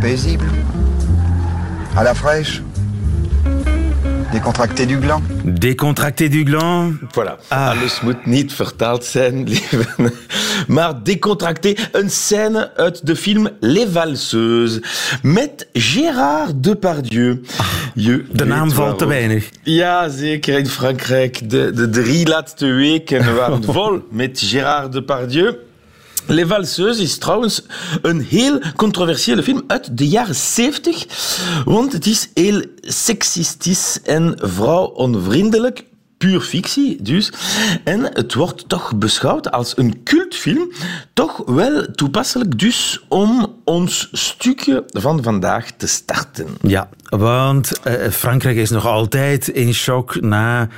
Paisible 0.00 0.46
À 1.96 2.02
la 2.04 2.14
fraîche 2.14 2.62
Décontracté 4.32 4.86
du 4.86 4.98
gland. 4.98 5.22
Décontracté 5.44 6.28
du 6.28 6.44
gland. 6.44 6.92
Voilà. 7.14 7.38
Ah. 7.48 7.70
Alles 7.70 8.00
moet 8.02 8.26
niet 8.26 8.52
vertaald 8.52 9.04
zijn, 9.14 9.48
lieve. 9.48 9.86
Maar 10.66 11.02
décontracté, 11.02 11.74
een 11.92 12.10
scène 12.10 12.74
uit 12.76 13.06
de 13.06 13.16
film 13.16 13.48
Les 13.60 13.86
Valseuses. 13.92 14.80
Met 15.22 15.68
Gérard 15.72 16.62
Depardieu. 16.62 17.42
Ah, 17.56 17.66
je 17.94 18.24
de 18.32 18.44
naam 18.44 18.70
valt 18.70 18.98
te 18.98 19.06
weinig. 19.06 19.48
Ja, 19.62 20.08
zeker 20.08 20.58
in 20.58 20.66
Frankrijk. 20.66 21.50
De, 21.50 21.72
de 21.72 21.88
drie 21.90 22.26
laatste 22.26 22.66
weken 22.66 23.34
waren 23.36 23.64
vol 23.64 24.02
met 24.10 24.40
Gérard 24.44 24.92
Depardieu. 24.92 25.54
Les 26.26 26.46
Valseuses 26.46 27.02
is 27.02 27.18
trouwens 27.18 27.62
een 28.02 28.20
heel 28.20 28.60
controversiële 28.76 29.42
film 29.42 29.62
uit 29.66 29.98
de 29.98 30.08
jaren 30.08 30.34
70, 30.34 31.06
want 31.64 31.92
het 31.92 32.06
is 32.06 32.30
heel 32.34 32.62
seksistisch 32.80 34.00
en 34.02 34.34
vrouwonvriendelijk. 34.36 35.84
Puur 36.18 36.40
fictie 36.40 37.02
dus. 37.02 37.32
En 37.84 38.02
het 38.02 38.34
wordt 38.34 38.68
toch 38.68 38.96
beschouwd 38.96 39.50
als 39.50 39.76
een 39.76 40.02
cultfilm. 40.02 40.72
Toch 41.12 41.42
wel 41.46 41.90
toepasselijk 41.90 42.58
dus 42.58 43.04
om 43.08 43.54
ons 43.64 44.08
stukje 44.12 44.84
van 44.86 45.22
vandaag 45.22 45.70
te 45.70 45.86
starten. 45.86 46.46
Ja, 46.60 46.88
want 47.08 47.80
eh, 47.82 48.10
Frankrijk 48.10 48.56
is 48.56 48.70
nog 48.70 48.86
altijd 48.86 49.48
in 49.48 49.74
shock 49.74 50.20
na 50.20 50.68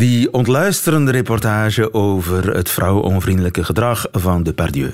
die 0.00 0.32
ontluisterende 0.32 1.10
reportage 1.10 1.94
over 1.94 2.54
het 2.54 2.70
vrouwonvriendelijke 2.70 3.64
gedrag 3.64 4.06
van 4.12 4.42
Depardieu. 4.42 4.92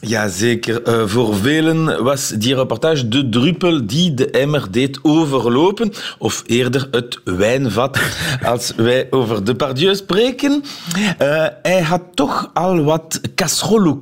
Jazeker. 0.00 0.88
Uh, 0.88 1.06
voor 1.06 1.36
velen 1.36 2.02
was 2.04 2.28
die 2.28 2.54
reportage 2.54 3.08
de 3.08 3.28
druppel 3.28 3.86
die 3.86 4.14
de 4.14 4.30
emmer 4.30 4.70
deed 4.70 4.98
overlopen. 5.02 5.92
Of 6.18 6.42
eerder 6.46 6.88
het 6.90 7.20
wijnvat, 7.24 7.98
als 8.52 8.72
wij 8.76 9.06
over 9.10 9.44
Depardieu 9.44 9.94
spreken. 9.94 10.64
Uh, 11.22 11.46
hij 11.62 11.82
had 11.82 12.02
toch 12.14 12.50
al 12.54 12.82
wat 12.82 13.20
casserole 13.34 13.98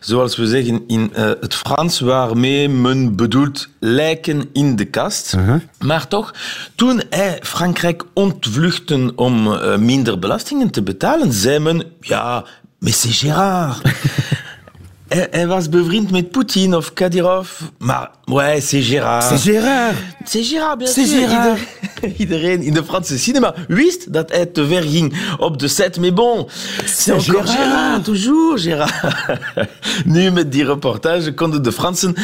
zoals 0.00 0.36
we 0.36 0.46
zeggen 0.46 0.84
in 0.86 1.12
uh, 1.16 1.30
het 1.40 1.54
Frans, 1.54 2.00
waarmee 2.00 2.68
men 2.68 3.16
bedoelt 3.16 3.68
lijken 3.80 4.48
in 4.52 4.76
de 4.76 4.84
kast. 4.84 5.34
Uh 5.34 5.46
-huh. 5.46 5.60
Maar 5.78 6.08
toch, 6.08 6.34
toen 6.74 7.02
hij 7.10 7.38
Frankrijk 7.42 8.04
ontvluchten 8.14 9.12
om 9.16 9.58
minder 9.84 10.18
belastingen 10.18 10.70
te 10.70 10.82
betalen, 10.82 11.32
zei 11.32 11.58
men, 11.58 11.84
ja, 12.00 12.44
mais 12.78 13.00
c'est 13.00 13.18
Gérard. 13.18 13.80
Hij, 15.08 15.28
hij, 15.30 15.46
was 15.46 15.68
bevriend 15.68 16.10
met 16.10 16.30
Poetin 16.30 16.74
of 16.74 16.92
Kadyrov. 16.92 17.60
Maar, 17.78 18.10
ouais, 18.24 18.60
c'est 18.60 18.82
Gérard. 18.82 19.22
C'est 19.22 19.38
Gérard. 19.38 19.94
C'est 20.24 20.42
Gérard, 20.42 20.76
bien 20.76 20.88
sûr. 20.88 21.06
Gérard. 21.06 21.58
Ieder, 22.00 22.16
iedereen 22.22 22.62
in 22.62 22.74
de 22.74 22.84
Franse 22.84 23.18
cinema 23.18 23.54
wist 23.68 24.12
dat 24.12 24.30
hij 24.30 24.46
te 24.46 24.66
ver 24.66 24.82
ging 24.82 25.36
op 25.38 25.58
de 25.58 25.68
set. 25.68 26.00
Mais 26.00 26.12
bon, 26.12 26.46
c'est 26.84 27.10
encore 27.12 27.24
Gérard. 27.24 27.48
Gérard. 27.48 28.04
Toujours 28.04 28.62
Gérard. 28.62 28.92
nu, 30.04 30.30
met 30.30 30.52
die 30.52 30.64
reportage 30.64 31.34
konden 31.34 31.62
de 31.62 31.72
Fransen 31.72 32.14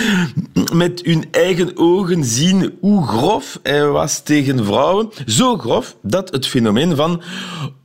met 0.72 1.00
hun 1.04 1.24
eigen 1.30 1.70
ogen 1.74 2.24
zien 2.24 2.76
hoe 2.80 3.06
grof 3.06 3.58
hij 3.62 3.86
was 3.86 4.22
tegen 4.22 4.64
vrouwen. 4.64 5.10
Zo 5.26 5.56
grof 5.56 5.96
dat 6.02 6.30
het 6.30 6.46
fenomeen 6.46 6.96
van 6.96 7.22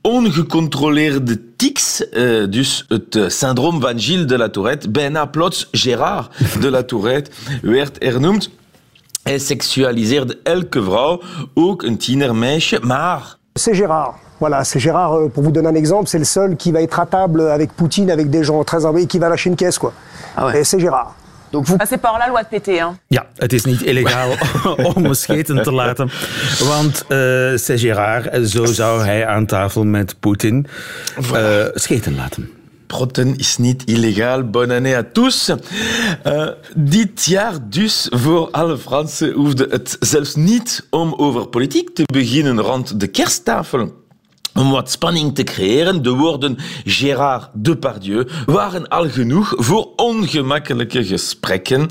ongecontroleerde 0.02 1.56
tics, 1.58 2.06
uh, 2.12 2.50
dus 2.50 2.84
het 2.88 3.14
uh, 3.14 3.28
syndroom 3.28 3.80
van 3.80 4.00
Gilles 4.00 4.26
de 4.26 4.38
la 4.38 4.48
Tourette, 4.48 4.90
bijna 4.90 5.24
plots 5.24 5.68
Gérard 5.72 6.30
de 6.60 6.70
la 6.70 6.82
Tourette 6.82 7.30
werd 7.62 7.98
ernoemd. 7.98 8.50
Hij 9.22 9.38
seksualiseerde 9.38 10.38
elke 10.42 10.82
vrouw, 10.82 11.22
ook 11.54 11.82
een 11.82 11.96
tienermeisje, 11.96 12.80
maar... 12.82 13.36
C'est 13.54 13.76
Gérard. 13.76 14.14
Voilà, 14.40 14.62
c'est 14.62 14.80
Gérard, 14.80 15.12
euh, 15.12 15.28
pour 15.28 15.42
vous 15.42 15.52
donner 15.52 15.68
un 15.68 15.74
exemple, 15.74 16.06
c'est 16.06 16.18
le 16.18 16.24
seul 16.24 16.56
qui 16.56 16.70
va 16.70 16.80
être 16.80 17.00
à 17.00 17.06
table 17.06 17.40
avec 17.50 17.72
Poutine, 17.72 18.10
avec 18.10 18.30
des 18.30 18.44
gens 18.44 18.64
très 18.64 18.84
envoyés, 18.84 19.06
qui 19.06 19.18
va 19.18 19.28
lâcher 19.28 19.50
une 19.50 19.56
caisse, 19.56 19.78
quoi. 19.78 19.92
Ah 20.36 20.46
ouais. 20.46 20.60
Et 20.60 20.64
c'est 20.64 20.78
Gérard. 20.78 21.14
Donc 21.50 21.66
vous... 21.66 21.76
ah, 21.78 21.86
c'est 21.86 22.00
par 22.00 22.18
la 22.18 22.28
loi 22.28 22.42
de 22.42 22.78
hein? 22.80 22.98
Ja, 23.08 23.26
het 23.36 23.52
is 23.52 23.64
niet 23.64 23.82
illegaal 23.82 24.30
om 24.94 25.14
scheten 25.14 25.62
te 25.62 25.72
laten. 25.72 26.10
Want 26.64 27.04
uh, 27.08 27.56
c'est 27.56 27.80
Gérard, 27.80 28.48
zo 28.48 28.64
zou 28.64 29.04
hij 29.04 29.26
aan 29.26 29.46
tafel 29.46 29.84
met 29.84 30.20
Poetin 30.20 30.66
uh, 31.32 31.64
scheten 31.74 32.14
laten. 32.14 32.50
Protten 32.86 33.36
is 33.36 33.58
niet 33.58 33.82
illegaal. 33.84 34.50
Bonne 34.50 34.74
année 34.74 34.96
à 34.96 35.02
tous. 35.12 35.48
Uh, 36.26 36.48
dit 36.76 37.24
jaar 37.24 37.54
dus 37.68 38.06
voor 38.10 38.50
alle 38.50 38.78
Fransen 38.78 39.32
hoefde 39.32 39.66
het 39.70 39.96
zelfs 40.00 40.34
niet 40.34 40.86
om 40.90 41.14
over 41.16 41.46
politiek 41.46 41.94
te 41.94 42.02
beginnen 42.12 42.60
rond 42.60 43.00
de 43.00 43.06
kersttafel. 43.06 43.97
Om 44.58 44.70
wat 44.70 44.90
spanning 44.90 45.34
te 45.34 45.42
creëren, 45.42 46.02
de 46.02 46.10
woorden 46.10 46.58
Gérard 46.84 47.48
Depardieu 47.52 48.26
waren 48.46 48.88
al 48.88 49.10
genoeg 49.10 49.54
voor 49.56 49.92
ongemakkelijke 49.96 51.04
gesprekken. 51.04 51.88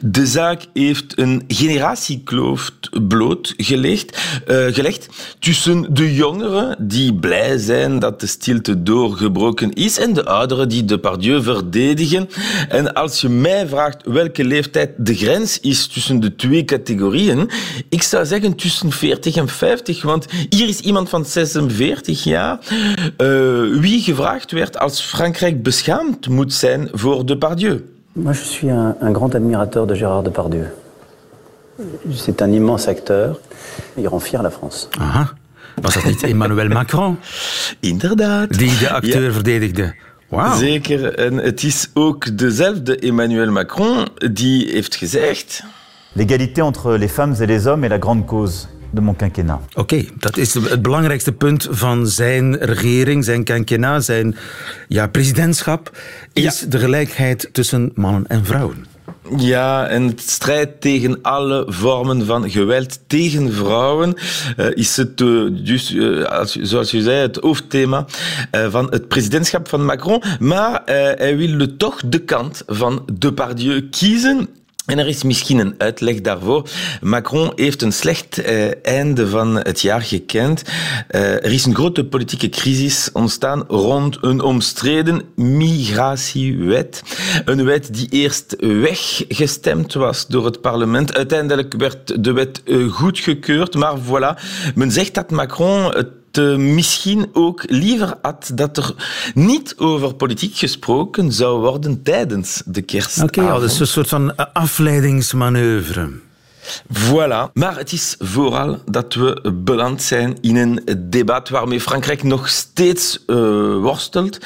De 0.00 0.26
zaak 0.26 0.62
heeft 0.72 1.18
een 1.18 1.44
generatiekloof 1.48 2.70
blootgelegd 3.08 4.18
uh, 4.48 4.66
gelegd 4.66 5.08
tussen 5.38 5.94
de 5.94 6.14
jongeren 6.14 6.76
die 6.78 7.14
blij 7.14 7.58
zijn 7.58 7.98
dat 7.98 8.20
de 8.20 8.26
stilte 8.26 8.82
doorgebroken 8.82 9.72
is 9.72 9.98
en 9.98 10.12
de 10.12 10.24
ouderen 10.24 10.68
die 10.68 10.84
Depardieu 10.84 11.42
verdedigen. 11.42 12.28
En 12.68 12.92
als 12.94 13.20
je 13.20 13.28
mij 13.28 13.68
vraagt 13.68 14.04
welke 14.04 14.44
leeftijd 14.44 14.90
de 14.96 15.14
grens 15.14 15.60
is 15.60 15.86
tussen 15.86 16.20
de 16.20 16.36
twee 16.36 16.64
categorieën, 16.64 17.50
ik 17.88 18.02
zou 18.02 18.26
zeggen 18.26 18.54
tussen 18.54 18.92
40 18.92 19.36
en 19.36 19.48
50, 19.48 20.02
want 20.02 20.26
hier 20.48 20.68
is 20.68 20.80
iemand 20.80 21.08
van 21.08 21.24
46 21.24 22.08
jaar 22.12 22.58
uh, 22.60 23.80
wie 23.80 24.00
gevraagd 24.00 24.50
werd 24.50 24.78
als 24.78 25.00
Frankrijk 25.00 25.62
beschaamd 25.62 26.28
moet 26.28 26.52
zijn 26.52 26.88
voor 26.92 27.26
Depardieu. 27.26 27.84
Moi, 28.12 28.34
je 28.34 28.44
suis 28.44 28.72
un, 28.72 28.96
un 29.00 29.14
grand 29.14 29.34
admirateur 29.34 29.86
de 29.86 29.94
Gérard 29.94 30.24
Depardieu. 30.24 30.66
C'est 32.12 32.42
un 32.42 32.52
immense 32.52 32.88
acteur. 32.88 33.38
Il 33.96 34.08
rend 34.08 34.22
fier 34.22 34.42
la 34.42 34.50
France. 34.50 34.86
Aha. 34.98 35.32
Was 35.80 35.94
dat 35.94 36.04
niet 36.04 36.22
Emmanuel 36.22 36.68
Macron? 36.68 37.18
Inderdaad. 37.80 38.58
Die 38.58 38.78
de 38.78 38.90
acteur 38.90 39.22
ja. 39.22 39.32
verdedigde. 39.32 39.94
Wow. 40.28 40.54
Zeker. 40.54 41.14
En 41.14 41.36
het 41.36 41.62
is 41.62 41.90
ook 41.94 42.38
dezelfde 42.38 42.98
Emmanuel 42.98 43.50
Macron 43.50 44.06
die 44.32 44.70
heeft 44.70 44.94
gezegd... 44.94 45.62
L'égalité 46.12 46.62
entre 46.62 46.98
les 46.98 47.12
femmes 47.12 47.40
et 47.40 47.46
les 47.46 47.66
hommes 47.66 47.84
est 47.84 47.90
la 47.90 47.98
grande 47.98 48.24
cause 48.24 48.66
de 48.90 49.00
mon 49.00 49.16
quinquennat. 49.16 49.60
Oké, 49.68 49.80
okay, 49.80 50.08
dat 50.18 50.36
is 50.36 50.54
het 50.54 50.82
belangrijkste 50.82 51.32
punt 51.32 51.68
van 51.70 52.06
zijn 52.06 52.56
regering, 52.56 53.24
zijn 53.24 53.44
quinquennat, 53.44 54.04
zijn 54.04 54.36
ja, 54.88 55.06
presidentschap, 55.06 55.96
is 56.32 56.60
ja. 56.60 56.66
de 56.66 56.78
gelijkheid 56.78 57.48
tussen 57.52 57.92
mannen 57.94 58.26
en 58.26 58.44
vrouwen. 58.44 58.88
Ja, 59.36 59.86
en 59.86 60.06
het 60.06 60.20
strijd 60.20 60.80
tegen 60.80 61.18
alle 61.22 61.64
vormen 61.68 62.26
van 62.26 62.50
geweld 62.50 63.00
tegen 63.06 63.52
vrouwen 63.52 64.14
uh, 64.56 64.66
is 64.74 64.96
het, 64.96 65.20
uh, 65.20 65.64
dus, 65.64 65.92
uh, 65.92 66.24
als, 66.24 66.54
zoals 66.54 66.90
je 66.90 67.02
zei, 67.02 67.16
het 67.20 67.36
hoofdthema 67.36 68.06
van 68.68 68.86
het 68.90 69.08
presidentschap 69.08 69.68
van 69.68 69.84
Macron. 69.84 70.22
Maar 70.38 70.82
hij 70.84 71.36
wilde 71.36 71.76
toch 71.76 72.00
de 72.06 72.18
kant 72.18 72.62
van 72.66 73.08
Depardieu 73.12 73.88
kiezen. 73.88 74.48
En 74.90 74.98
er 74.98 75.06
is 75.06 75.22
misschien 75.22 75.58
een 75.58 75.74
uitleg 75.78 76.20
daarvoor. 76.20 76.68
Macron 77.00 77.52
heeft 77.54 77.82
een 77.82 77.92
slecht 77.92 78.38
uh, 78.38 78.84
einde 78.84 79.28
van 79.28 79.54
het 79.56 79.80
jaar 79.80 80.02
gekend. 80.02 80.62
Uh, 81.10 81.20
er 81.20 81.52
is 81.52 81.64
een 81.64 81.74
grote 81.74 82.04
politieke 82.04 82.48
crisis 82.48 83.10
ontstaan 83.12 83.64
rond 83.68 84.18
een 84.20 84.40
omstreden 84.40 85.22
migratiewet. 85.34 87.02
Een 87.44 87.64
wet 87.64 87.94
die 87.94 88.08
eerst 88.08 88.56
weggestemd 88.58 89.94
was 89.94 90.26
door 90.26 90.44
het 90.44 90.60
parlement. 90.60 91.14
Uiteindelijk 91.14 91.74
werd 91.78 92.24
de 92.24 92.32
wet 92.32 92.62
uh, 92.64 92.92
goedgekeurd, 92.92 93.74
maar 93.74 93.98
voilà. 93.98 94.40
Men 94.74 94.90
zegt 94.90 95.14
dat 95.14 95.30
Macron 95.30 95.84
het 95.84 96.19
uh, 96.38 96.56
misschien 96.56 97.30
ook 97.32 97.62
liever 97.66 98.14
had 98.22 98.50
dat 98.54 98.76
er 98.76 98.94
niet 99.34 99.74
over 99.76 100.14
politiek 100.14 100.56
gesproken 100.56 101.32
zou 101.32 101.60
worden 101.60 102.02
tijdens 102.02 102.62
de 102.66 102.82
kerstavond. 102.82 103.30
Oké, 103.30 103.40
okay, 103.40 103.60
dat 103.60 103.70
is 103.70 103.80
een 103.80 103.86
soort 103.86 104.08
van 104.08 104.36
afleidingsmanoeuvre. 104.52 106.10
Voilà. 106.92 107.52
Maar 107.52 107.76
het 107.76 107.92
is 107.92 108.14
vooral 108.18 108.78
dat 108.90 109.14
we 109.14 109.52
beland 109.64 110.02
zijn 110.02 110.38
in 110.40 110.56
een 110.56 110.80
debat 111.10 111.48
waarmee 111.48 111.80
Frankrijk 111.80 112.22
nog 112.22 112.48
steeds 112.48 113.24
uh, 113.26 113.36
worstelt. 113.76 114.38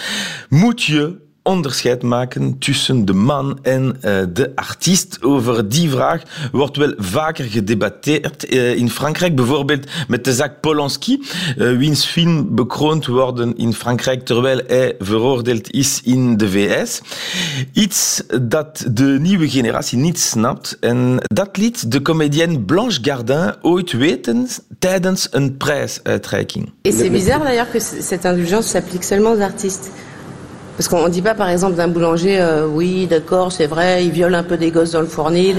Moet 0.49 0.83
je 0.83 1.23
onderscheid 1.45 2.03
maken 2.03 2.59
tussen 2.59 3.05
de 3.05 3.13
man 3.13 3.59
en 3.63 3.97
uh, 3.97 4.23
de 4.33 4.53
artiest. 4.55 5.23
Over 5.23 5.69
die 5.69 5.91
vraag 5.91 6.23
wordt 6.53 6.77
wel 6.77 6.95
vaker 6.97 7.45
gedebatteerd 7.45 8.53
uh, 8.53 8.75
in 8.75 8.91
Frankrijk. 8.91 9.37
Bijvoorbeeld 9.37 9.87
met 10.09 10.25
de 10.25 10.33
zaak 10.33 10.61
Polanski, 10.61 11.23
uh, 11.59 11.77
wiens 11.77 12.07
film 12.07 12.55
bekroond 12.55 13.07
worden 13.07 13.57
in 13.57 13.75
Frankrijk 13.75 14.25
terwijl 14.25 14.61
hij 14.67 14.95
veroordeeld 14.99 15.71
is 15.71 16.01
in 16.05 16.37
de 16.37 16.51
VS. 16.51 17.01
Iets 17.73 18.23
dat 18.43 18.85
de 18.91 19.17
nieuwe 19.21 19.49
generatie 19.49 19.99
niet 19.99 20.21
snapt. 20.21 20.77
En 20.81 21.17
dat 21.23 21.57
liet 21.57 21.93
de 21.93 22.03
comedienne 22.03 22.61
Blanche 22.61 22.99
Gardin 23.03 23.55
ooit 23.63 23.93
weten 23.93 24.49
tijdens 24.79 25.29
een 25.31 25.57
prijsuitreiking. 25.57 26.73
Et 26.83 26.95
c'est 26.95 27.11
bizarre 27.11 27.45
d'ailleurs 27.45 27.71
que 27.71 27.81
cette 27.81 28.25
indulgence 28.29 28.69
s'applique 28.69 29.05
seulement 29.05 29.35
aux 29.35 29.43
artistes. 29.43 29.89
Parce 30.77 30.89
qu'on 30.89 31.05
ne 31.05 31.09
dit 31.09 31.23
pas, 31.23 31.35
par 31.35 31.49
exemple, 31.49 31.77
d'un 31.77 31.89
boulanger, 31.89 32.41
euh, 32.41 32.67
oui, 32.67 33.07
d'accord, 33.07 33.53
c'est 33.53 33.69
vrai, 33.69 34.05
il 34.05 34.11
viole 34.11 34.35
un 34.35 34.43
peu 34.43 34.57
des 34.57 34.73
gosses 34.73 34.91
dans 34.91 35.03
le 35.03 35.07
fournil, 35.07 35.57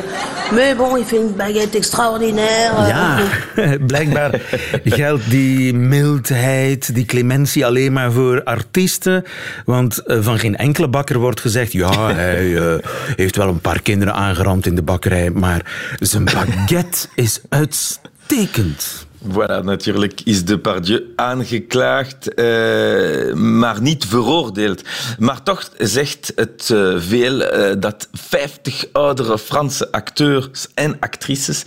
mais 0.53 0.75
bon, 0.75 0.97
il 0.97 1.05
fait 1.05 1.17
une 1.17 1.31
baguette 1.31 1.75
extraordinaire. 1.75 2.73
Ja, 2.87 3.19
blijkbaar 3.91 4.41
geldt 4.83 5.29
die 5.29 5.73
mildheid, 5.73 6.95
die 6.95 7.05
clementie 7.05 7.65
alleen 7.65 7.93
maar 7.93 8.11
voor 8.11 8.43
artiesten. 8.43 9.23
Want 9.65 10.01
uh, 10.05 10.17
van 10.21 10.39
geen 10.39 10.55
enkele 10.55 10.87
bakker 10.87 11.17
wordt 11.17 11.39
gezegd, 11.39 11.71
ja, 11.71 12.13
hij 12.13 12.45
uh, 12.45 12.73
heeft 13.15 13.35
wel 13.35 13.47
een 13.47 13.61
paar 13.61 13.81
kinderen 13.81 14.13
aangeramd 14.13 14.65
in 14.65 14.75
de 14.75 14.83
bakkerij, 14.83 15.29
maar 15.29 15.61
zijn 15.99 16.23
baguette 16.23 17.07
is 17.15 17.41
uitstekend. 17.49 19.05
Voilà, 19.29 19.63
natuurlijk 19.63 20.21
is 20.23 20.45
Depardieu 20.45 21.13
aangeklaagd, 21.15 22.39
uh, 22.39 23.33
maar 23.33 23.81
niet 23.81 24.05
veroordeeld. 24.05 24.81
Maar 25.19 25.43
toch 25.43 25.69
zegt 25.77 26.31
het 26.35 26.69
uh, 26.73 26.95
veel 26.97 27.41
uh, 27.41 27.73
dat 27.79 28.09
50 28.13 28.85
oudere 28.91 29.37
Franse 29.37 29.91
acteurs 29.91 30.67
en 30.73 30.99
actrices 30.99 31.63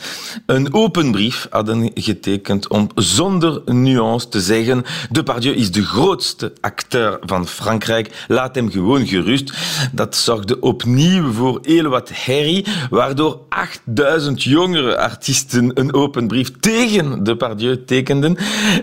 een 0.47 0.75
open 0.75 1.11
brief 1.11 1.47
hadden 1.51 1.91
getekend 1.95 2.69
om 2.69 2.89
zonder 2.95 3.63
nuance 3.65 4.29
te 4.29 4.41
zeggen 4.41 4.85
Depardieu 5.11 5.55
is 5.55 5.71
de 5.71 5.83
grootste 5.83 6.53
acteur 6.61 7.19
van 7.21 7.47
Frankrijk, 7.47 8.25
laat 8.29 8.55
hem 8.55 8.71
gewoon 8.71 9.07
gerust. 9.07 9.53
Dat 9.93 10.17
zorgde 10.17 10.61
opnieuw 10.61 11.33
voor 11.33 11.59
heel 11.63 11.89
wat 11.89 12.11
herrie, 12.13 12.67
waardoor 12.91 13.41
8000 13.49 14.43
jongere 14.43 14.99
artiesten 14.99 15.71
een 15.75 15.95
open 15.95 16.27
brief 16.27 16.51
tegen 16.61 17.25
Depardieu 17.25 17.47
tekenden. 17.85 18.37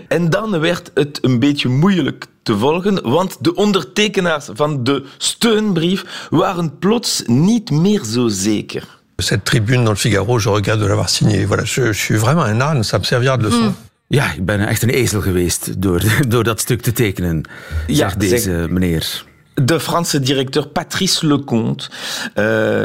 En 0.08 0.30
dan 0.30 0.60
werd 0.60 0.90
het 0.94 1.18
een 1.22 1.38
beetje 1.38 1.68
moeilijk 1.68 2.26
te 2.42 2.58
volgen, 2.58 3.10
want 3.10 3.36
de 3.40 3.54
ondertekenaars 3.54 4.48
van 4.52 4.84
de 4.84 5.04
steunbrief 5.18 6.26
waren 6.30 6.78
plots 6.78 7.22
niet 7.26 7.70
meer 7.70 8.04
zo 8.04 8.28
zeker. 8.28 8.94
Cette 9.16 9.42
tribune 9.42 9.84
dans 9.84 9.88
le 9.88 9.96
Figaro, 9.96 10.38
je 10.38 10.50
regrette 10.50 10.78
de 10.78 10.86
l'avoir 10.86 11.08
signée. 11.08 11.46
Voilà, 11.46 11.64
je, 11.64 11.86
je, 11.86 11.92
suis 11.92 12.18
vraiment 12.18 12.44
un 12.44 12.60
âne, 12.60 12.82
ça 12.82 12.98
me 12.98 13.04
servira 13.04 13.36
de 13.36 13.44
leçon. 13.44 13.62
Mm. 13.62 13.76
Ja, 14.06 14.32
ik 14.32 14.44
ben 14.44 14.66
echt 14.66 14.82
een 14.82 14.90
ezel 14.90 15.20
geweest 15.20 15.82
door, 15.82 16.02
door 16.28 16.44
dat 16.44 16.60
stuk 16.60 16.82
te 16.82 16.92
tekenen, 16.92 17.42
zegt 17.86 17.98
ja, 17.98 18.18
deze 18.18 18.38
zeg... 18.38 18.68
meneer. 18.68 19.24
De 19.64 19.80
Franse 19.80 20.20
directeur 20.20 20.68
Patrice 20.68 21.26
Lecomte, 21.26 21.88
uh, 22.34 22.44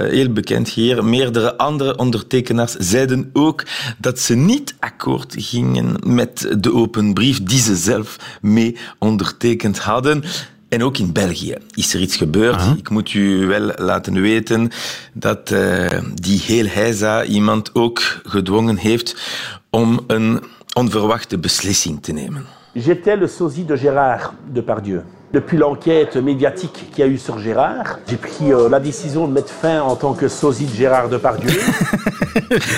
heel 0.09 0.31
bekend 0.31 0.69
hier, 0.69 1.05
meerdere 1.05 1.57
andere 1.57 1.97
ondertekenaars 1.97 2.71
zeiden 2.71 3.29
ook 3.33 3.63
dat 3.97 4.19
ze 4.19 4.35
niet 4.35 4.75
akkoord 4.79 5.35
gingen 5.37 5.95
met 6.05 6.55
de 6.59 6.73
open 6.73 7.13
brief 7.13 7.43
die 7.43 7.59
ze 7.59 7.75
zelf 7.75 8.37
mee 8.41 8.77
ondertekend 8.99 9.79
hadden. 9.79 10.23
En 10.69 10.83
ook 10.83 10.97
in 10.97 11.13
België 11.13 11.55
is 11.73 11.93
er 11.93 11.99
iets 11.99 12.15
gebeurd. 12.15 12.55
Aha. 12.55 12.75
Ik 12.77 12.89
moet 12.89 13.13
u 13.13 13.45
wel 13.47 13.71
laten 13.75 14.21
weten 14.21 14.69
dat 15.13 15.51
uh, 15.51 15.87
die 16.13 16.39
heel 16.39 16.65
heisa 16.67 17.23
iemand 17.23 17.75
ook 17.75 18.01
gedwongen 18.23 18.77
heeft 18.77 19.15
om 19.69 19.99
een 20.07 20.43
onverwachte 20.73 21.37
beslissing 21.37 22.03
te 22.03 22.11
nemen. 22.11 22.45
J'étais 22.73 23.19
le 23.19 23.27
sosie 23.27 23.65
de 23.65 23.77
Gérard 23.77 24.31
Depardieu. 24.53 25.01
Depuis 25.33 25.57
l'enquête 25.57 26.17
médiatique 26.17 26.89
qu'il 26.91 27.05
y 27.05 27.07
a 27.07 27.09
eu 27.09 27.17
sur 27.17 27.39
Gérard, 27.39 27.99
j'ai 28.09 28.17
pris 28.17 28.51
euh, 28.51 28.67
la 28.67 28.81
décision 28.81 29.27
de 29.27 29.33
mettre 29.33 29.53
fin 29.53 29.81
en 29.81 29.95
tant 29.95 30.13
que 30.13 30.27
sosie 30.27 30.65
de 30.65 30.75
Gérard 30.75 31.07
Depardieu. 31.07 31.49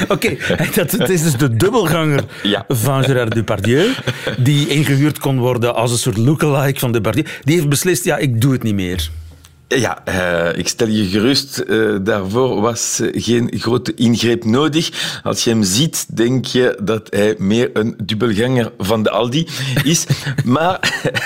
Oké, 0.10 0.38
dat 0.76 1.10
is 1.10 1.24
dus 1.24 1.38
de 1.38 1.56
dubbelganger 1.56 2.24
ja. 2.44 2.66
van 2.68 3.04
Gérard 3.04 3.34
Depardieu, 3.34 3.94
die 4.38 4.68
ingehuurd 4.68 5.20
kon 5.20 5.40
worden 5.40 5.76
als 5.76 5.92
een 5.92 5.98
soort 5.98 6.18
lookalike 6.18 6.80
van 6.80 6.92
Depardieu. 6.92 7.26
Die 7.42 7.56
heeft 7.56 7.70
beslist, 7.70 8.04
ja, 8.04 8.18
ik 8.18 8.42
doe 8.42 8.52
het 8.52 8.64
niet 8.64 8.76
meer. 8.76 9.10
Ja, 9.76 10.04
uh, 10.08 10.58
ik 10.58 10.68
stel 10.68 10.88
je 10.88 11.06
gerust, 11.06 11.64
uh, 11.68 11.96
daarvoor 12.02 12.62
was 12.62 13.02
geen 13.12 13.54
grote 13.58 13.94
ingreep 13.94 14.46
nodig. 14.46 15.20
Als 15.24 15.44
je 15.44 15.50
hem 15.50 15.64
ziet, 15.64 16.16
denk 16.16 16.46
je 16.46 16.78
dat 16.84 17.08
hij 17.10 17.36
meer 17.38 17.70
een 17.74 17.96
dubbelganger 18.04 18.72
van 18.78 19.04
de 19.04 19.10
Aldi 19.10 19.48
is. 19.84 20.06
maar 20.46 20.78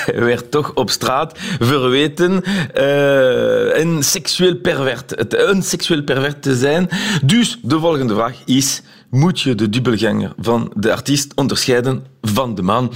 hij 0.05 0.23
werd 0.23 0.51
toch 0.51 0.73
op 0.73 0.89
straat 0.89 1.39
verweten 1.59 2.43
uh, 2.77 3.77
een 3.77 4.03
seksueel 4.03 4.55
pervert, 4.55 5.33
een 5.35 5.63
seksueel 5.63 6.03
pervert 6.03 6.41
te 6.41 6.55
zijn. 6.55 6.89
Dus 7.23 7.59
de 7.61 7.79
volgende 7.79 8.13
vraag 8.13 8.35
is, 8.45 8.81
moet 9.09 9.41
je 9.41 9.55
de 9.55 9.69
dubbelganger 9.69 10.33
van 10.37 10.71
de 10.75 10.91
artiest 10.91 11.31
onderscheiden 11.35 12.05
van 12.21 12.55
de 12.55 12.61
man? 12.61 12.93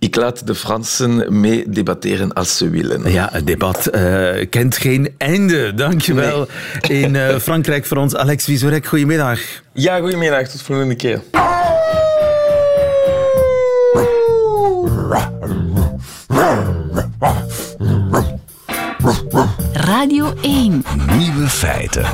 Ik 0.00 0.16
laat 0.16 0.46
de 0.46 0.54
Fransen 0.54 1.40
mee 1.40 1.68
debatteren 1.68 2.32
als 2.32 2.56
ze 2.56 2.70
willen. 2.70 3.12
Ja, 3.12 3.28
het 3.32 3.46
debat 3.46 3.90
uh, 3.94 4.30
kent 4.50 4.76
geen 4.76 5.14
einde. 5.16 5.74
Dankjewel. 5.74 6.48
Nee. 6.88 7.02
In 7.02 7.14
uh, 7.14 7.36
Frankrijk 7.48 7.86
voor 7.86 7.96
ons, 7.96 8.16
Alex 8.16 8.46
Wiesorek. 8.46 8.86
Goedemiddag. 8.86 9.40
Ja, 9.72 9.98
goedemiddag. 9.98 10.48
Tot 10.48 10.62
volgende 10.62 10.94
keer. 10.94 11.22
Radio 19.72 20.34
1. 20.42 20.84
Nieuwe 21.16 21.48
feiten. 21.48 22.06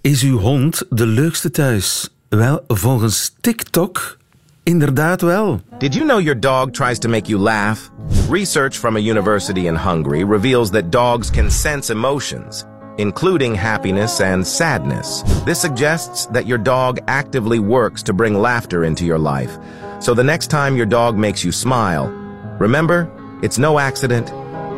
Is 0.00 0.22
uw 0.22 0.38
hond 0.38 0.82
de 0.90 1.06
leukste 1.06 1.50
thuis? 1.50 2.08
Wel, 2.28 2.64
volgens 2.68 3.34
TikTok 3.40 4.18
Inderdaad 4.62 5.20
wel. 5.20 5.60
Did 5.80 5.94
you 5.94 6.04
know 6.04 6.18
your 6.18 6.34
dog 6.34 6.74
tries 6.74 6.98
to 6.98 7.08
make 7.08 7.26
you 7.26 7.38
laugh? 7.38 7.90
Research 8.28 8.76
from 8.76 8.96
a 8.96 9.00
university 9.00 9.66
in 9.66 9.74
Hungary 9.74 10.24
reveals 10.24 10.70
that 10.72 10.90
dogs 10.90 11.30
can 11.30 11.50
sense 11.50 11.88
emotions, 11.88 12.66
including 12.98 13.54
happiness 13.54 14.20
and 14.20 14.46
sadness. 14.46 15.22
This 15.46 15.58
suggests 15.58 16.26
that 16.34 16.46
your 16.46 16.58
dog 16.58 16.98
actively 17.08 17.60
works 17.60 18.02
to 18.02 18.12
bring 18.12 18.34
laughter 18.38 18.84
into 18.84 19.06
your 19.06 19.18
life. 19.18 19.56
So 20.00 20.12
the 20.12 20.22
next 20.22 20.50
time 20.50 20.76
your 20.76 20.88
dog 20.88 21.16
makes 21.16 21.42
you 21.42 21.50
smile, 21.50 22.10
remember, 22.58 23.08
it's 23.42 23.56
no 23.56 23.78
accident. 23.78 24.28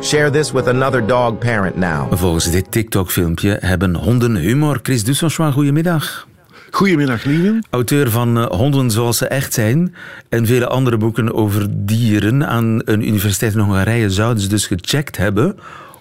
Share 0.01 0.29
this 0.29 0.53
with 0.53 0.69
another 0.69 1.05
dog 1.05 1.41
parent 1.41 1.75
now. 1.75 2.07
Volgens 2.11 2.51
dit 2.51 2.71
TikTok-filmpje 2.71 3.57
hebben 3.59 3.95
honden 3.95 4.35
humor. 4.35 4.79
Chris 4.81 5.03
Dussonchois, 5.03 5.53
goedemiddag. 5.53 6.27
Goedemiddag, 6.73 7.23
Lieve. 7.23 7.63
Auteur 7.69 8.11
van 8.11 8.37
uh, 8.37 8.45
Honden 8.45 8.91
zoals 8.91 9.17
ze 9.17 9.27
echt 9.27 9.53
zijn 9.53 9.95
en 10.29 10.45
vele 10.45 10.67
andere 10.67 10.97
boeken 10.97 11.33
over 11.33 11.67
dieren. 11.69 12.47
Aan 12.47 12.81
een 12.85 13.07
universiteit 13.07 13.53
in 13.53 13.59
Hongarije 13.59 14.09
zouden 14.09 14.43
ze 14.43 14.49
dus 14.49 14.67
gecheckt 14.67 15.17
hebben 15.17 15.57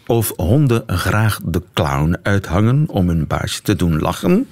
of 0.07 0.33
honden 0.37 0.83
graag 0.87 1.40
de 1.44 1.62
clown 1.75 2.16
uithangen 2.23 2.85
om 2.88 3.09
hun 3.09 3.27
baasje 3.27 3.62
te 3.62 3.77
doen 3.77 3.99
lachen. 3.99 4.47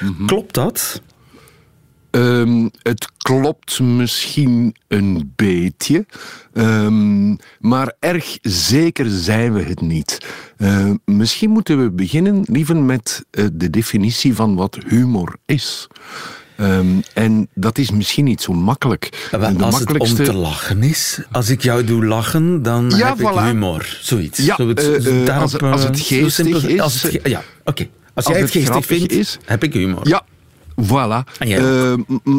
Mm-hmm. 0.00 0.26
Klopt 0.26 0.54
dat? 0.54 1.02
Um, 2.14 2.70
het 2.82 3.12
klopt 3.16 3.80
misschien 3.80 4.76
een 4.88 5.32
beetje, 5.36 6.06
um, 6.52 7.38
maar 7.60 7.92
erg 7.98 8.38
zeker 8.42 9.06
zijn 9.10 9.52
we 9.52 9.62
het 9.62 9.80
niet. 9.80 10.18
Uh, 10.58 10.90
misschien 11.04 11.50
moeten 11.50 11.82
we 11.82 11.90
beginnen 11.90 12.44
liever 12.50 12.76
met 12.76 13.24
uh, 13.30 13.46
de 13.52 13.70
definitie 13.70 14.34
van 14.34 14.54
wat 14.54 14.78
humor 14.88 15.36
is. 15.46 15.86
Um, 16.56 17.02
en 17.14 17.48
dat 17.54 17.78
is 17.78 17.90
misschien 17.90 18.24
niet 18.24 18.42
zo 18.42 18.52
makkelijk. 18.52 19.28
Ja, 19.30 19.38
de 19.38 19.64
als 19.64 19.78
makkelijkste... 19.78 20.22
het 20.22 20.28
om 20.28 20.34
te 20.34 20.40
lachen 20.40 20.82
is, 20.82 21.20
als 21.30 21.48
ik 21.48 21.62
jou 21.62 21.84
doe 21.84 22.04
lachen, 22.04 22.62
dan 22.62 22.92
ja, 22.96 23.08
heb 23.08 23.18
voilà. 23.18 23.38
ik 23.38 23.38
humor. 23.38 23.98
Zoiets. 24.00 24.38
Ja, 24.38 24.58
uh, 24.58 24.74
daarop, 25.24 25.52
als, 25.52 25.58
als, 25.60 25.82
het 25.82 26.00
geestig 26.00 26.64
is... 26.64 26.80
Als 26.80 27.02
het, 27.02 27.12
ja, 27.22 27.38
oké. 27.38 27.70
Okay. 27.70 27.90
Als, 28.14 28.24
als 28.26 28.34
jij 28.34 28.44
het, 28.44 28.52
het 28.52 28.64
geestig 28.64 28.86
vindt, 28.86 29.12
is, 29.12 29.38
heb 29.44 29.62
ik 29.64 29.72
humor. 29.72 30.08
Ja, 30.08 30.24
Voilà. 30.80 31.46
Uh, 31.46 31.92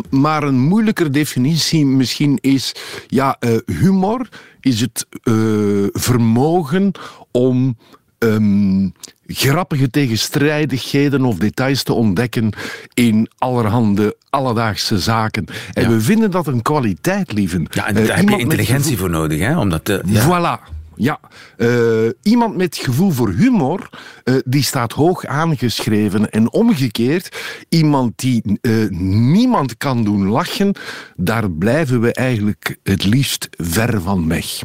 maar 0.10 0.44
een 0.44 0.60
moeilijker 0.60 1.12
definitie 1.12 1.86
misschien 1.86 2.38
is... 2.42 2.76
Ja, 3.08 3.38
uh, 3.40 3.58
humor 3.66 4.28
is 4.60 4.82
het 4.82 5.06
uh, 5.24 5.88
vermogen 5.92 6.92
om... 7.32 7.78
Um, 8.20 8.94
grappige 9.28 9.90
tegenstrijdigheden 9.90 11.26
of 11.26 11.38
details 11.38 11.84
te 11.84 11.94
ontdekken 11.94 12.50
in 12.94 13.30
allerhande 13.38 14.16
alledaagse 14.30 15.00
zaken. 15.00 15.46
En 15.74 15.84
ja. 15.84 15.90
we 15.90 16.02
vinden 16.02 16.32
dat 16.32 16.48
een 16.48 16.62
kwaliteit, 16.62 17.34
lieven. 17.34 17.68
Ja, 17.72 17.88
en 17.88 17.94
daar 17.94 18.16
heb 18.18 18.30
je 18.30 18.38
intelligentie 18.38 18.98
voor 18.98 19.10
nodig, 19.10 19.40
hè? 19.40 19.60
Omdat, 19.60 20.02
ja. 20.06 20.24
Voilà. 20.26 20.74
Ja, 20.96 21.20
uh, 21.58 22.10
iemand 22.22 22.56
met 22.56 22.78
gevoel 22.78 23.12
voor 23.12 23.30
humor, 23.30 23.90
uh, 24.24 24.36
die 24.46 24.64
staat 24.64 24.92
hoog 24.92 25.26
aangeschreven. 25.26 26.30
En 26.32 26.52
omgekeerd, 26.52 27.38
iemand 27.70 28.12
die 28.16 28.60
uh, 28.62 28.90
niemand 28.90 29.78
kan 29.78 30.04
doen 30.04 30.28
lachen, 30.28 30.76
daar 31.16 31.52
blijven 31.52 32.02
we 32.02 32.14
eigenlijk 32.14 32.78
het 32.84 33.04
liefst 33.06 33.48
ver 33.58 34.02
van 34.02 34.28
weg. 34.28 34.62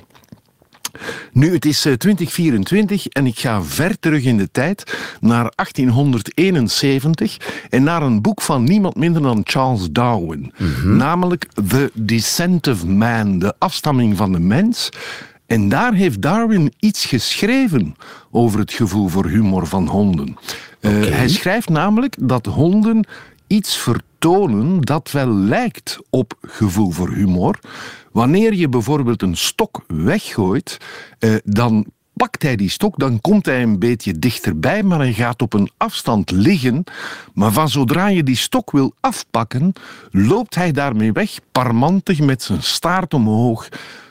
Nu, 1.33 1.53
het 1.53 1.64
is 1.64 1.81
2024 1.81 3.07
en 3.07 3.27
ik 3.27 3.38
ga 3.38 3.62
ver 3.62 3.99
terug 3.99 4.25
in 4.25 4.37
de 4.37 4.51
tijd 4.51 4.97
naar 5.21 5.53
1871 5.55 7.37
en 7.71 7.83
naar 7.83 8.03
een 8.03 8.23
boek 8.23 8.43
van 8.43 8.64
niemand 8.64 8.97
minder 8.97 9.23
dan 9.23 9.41
Charles 9.45 9.88
Darwin. 9.91 10.53
Mm 10.57 10.75
-hmm. 10.75 10.97
Namelijk 10.97 11.47
The 11.69 11.91
Descent 11.95 12.67
of 12.67 12.87
Man, 12.87 13.38
de 13.38 13.55
afstamming 13.59 14.17
van 14.17 14.33
de 14.33 14.41
mens. 14.41 14.88
En 15.49 15.69
daar 15.69 15.95
heeft 15.95 16.23
Darwin 16.23 16.73
iets 16.79 17.05
geschreven 17.05 17.97
over 18.31 18.59
het 18.59 18.73
gevoel 18.73 19.09
voor 19.09 19.27
humor 19.27 19.67
van 19.67 19.87
honden. 19.87 20.37
Okay. 20.83 21.01
Uh, 21.01 21.17
hij 21.17 21.29
schrijft 21.29 21.69
namelijk 21.69 22.17
dat 22.21 22.47
honden 22.47 23.07
iets 23.47 23.77
vertonen 23.77 24.81
dat 24.81 25.11
wel 25.11 25.29
lijkt 25.29 25.99
op 26.11 26.35
gevoel 26.41 26.91
voor 26.91 27.11
humor. 27.11 27.59
Wanneer 28.13 28.55
je 28.55 28.69
bijvoorbeeld 28.69 29.23
een 29.23 29.37
stok 29.37 29.85
weggooit, 29.87 30.79
uh, 31.21 31.35
dan 31.45 31.87
pakt 32.13 32.43
hij 32.43 32.57
die 32.57 32.71
stok, 32.71 32.99
dan 32.99 33.21
komt 33.21 33.47
hij 33.47 33.63
een 33.63 33.79
beetje 33.79 34.19
dichterbij, 34.19 34.83
maar 34.83 34.99
hij 34.99 35.13
gaat 35.13 35.43
op 35.43 35.53
een 35.53 35.71
afstand 35.77 36.31
liggen. 36.31 36.85
Maar 37.35 37.53
van 37.53 37.69
zodra 37.69 38.09
je 38.09 38.23
die 38.23 38.37
stok 38.37 38.71
wil 38.71 38.95
afpakken, 39.01 39.73
loopt 40.11 40.55
hij 40.55 40.73
daarmee 40.73 41.13
weg, 41.13 41.39
parmantig 41.53 42.21
met 42.21 42.43
zijn 42.43 42.63
staart 42.63 43.15
omhoog, 43.15 43.69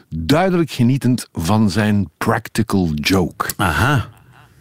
duidelijk 0.10 0.72
genietend 0.72 1.28
van 1.32 1.70
zijn 1.70 2.10
practical 2.18 2.90
joke. 2.94 3.46
Aha. 3.56 4.10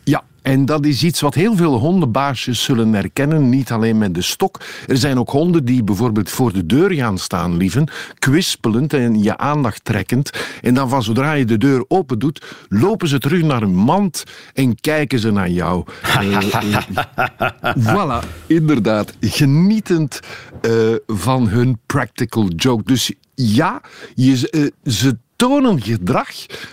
Ja, 0.04 0.24
en 0.42 0.64
dat 0.64 0.86
is 0.86 1.02
iets 1.02 1.20
wat 1.20 1.34
heel 1.34 1.56
veel 1.56 1.74
hondenbaasjes 1.74 2.62
zullen 2.62 2.92
herkennen, 2.92 3.48
niet 3.48 3.70
alleen 3.70 3.98
met 3.98 4.14
de 4.14 4.22
stok. 4.22 4.60
Er 4.86 4.96
zijn 4.96 5.18
ook 5.18 5.30
honden 5.30 5.64
die 5.64 5.84
bijvoorbeeld 5.84 6.30
voor 6.30 6.52
de 6.52 6.66
deur 6.66 6.92
gaan 6.92 7.18
staan, 7.18 7.56
lieven, 7.56 7.88
kwispelend 8.18 8.92
en 8.92 9.22
je 9.22 9.36
aandacht 9.36 9.84
trekkend. 9.84 10.30
En 10.62 10.74
dan 10.74 10.88
van 10.88 11.02
zodra 11.02 11.32
je 11.32 11.44
de 11.44 11.58
deur 11.58 11.84
open 11.88 12.18
doet, 12.18 12.44
lopen 12.68 13.08
ze 13.08 13.18
terug 13.18 13.42
naar 13.42 13.60
hun 13.60 13.74
mand 13.74 14.24
en 14.54 14.80
kijken 14.80 15.18
ze 15.18 15.30
naar 15.30 15.50
jou. 15.50 15.84
Eh, 16.26 17.74
voilà, 17.78 18.46
inderdaad. 18.46 19.12
Genietend 19.20 20.20
eh, 20.60 20.72
van 21.06 21.48
hun 21.48 21.78
practical 21.86 22.48
joke. 22.48 22.82
Dus 22.84 23.12
ja, 23.34 23.80
je, 24.14 24.50
eh, 24.50 24.92
ze 24.92 25.16
tonen 25.36 25.82
gedrag 25.82 26.28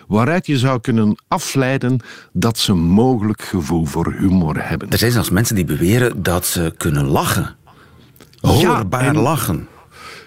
waaruit 0.08 0.45
je 0.45 0.58
zou 0.58 0.80
kunnen 0.82 1.15
afleiden 1.28 1.99
dat 2.32 2.58
ze 2.58 2.73
mogelijk 2.73 3.41
gevoel 3.41 3.86
voor 3.86 4.13
humor 4.17 4.56
hebben. 4.67 4.89
Er 4.89 4.97
zijn 4.97 5.12
zelfs 5.12 5.30
mensen 5.30 5.56
die 5.56 5.65
beweren 5.65 6.23
dat 6.23 6.45
ze 6.45 6.73
kunnen 6.78 7.06
lachen. 7.06 7.56
Hoorbaar 8.41 9.02
en- 9.08 9.17
lachen. 9.17 9.67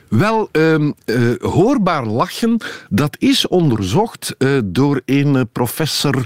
Wel, 0.08 0.48
ehm, 0.52 0.92
eh, 1.04 1.16
hoorbaar 1.40 2.06
lachen, 2.06 2.60
dat 2.88 3.16
is 3.18 3.48
onderzocht 3.48 4.34
eh, 4.38 4.58
door 4.64 5.00
een 5.04 5.36
eh, 5.36 5.42
professor 5.52 6.24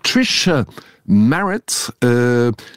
Trisha 0.00 0.64
Merritt. 1.04 1.88
Eh, 1.98 2.08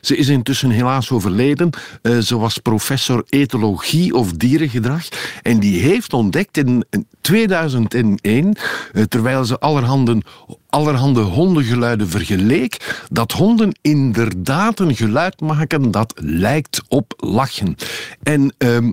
ze 0.02 0.16
is 0.18 0.28
intussen 0.28 0.70
helaas 0.70 1.12
overleden. 1.12 1.70
Eh, 2.02 2.18
ze 2.18 2.38
was 2.38 2.58
professor 2.58 3.24
etologie 3.30 4.16
of 4.16 4.32
dierengedrag. 4.32 5.08
En 5.42 5.60
die 5.60 5.80
heeft 5.80 6.14
ontdekt 6.14 6.58
in 6.58 6.86
in 6.90 7.08
2001, 7.22 8.56
eh, 8.94 9.04
terwijl 9.04 9.46
ze 9.46 9.60
allerhande, 9.60 10.22
allerhande 10.70 11.22
hondengeluiden 11.22 12.10
vergeleek, 12.10 13.06
dat 13.12 13.32
honden 13.32 13.80
inderdaad 13.82 14.80
een 14.80 14.96
geluid 14.96 15.42
maken 15.42 15.92
dat 15.92 16.14
lijkt 16.16 16.82
op 16.88 17.14
lachen. 17.18 17.76
En 18.24 18.54
ehm, 18.58 18.92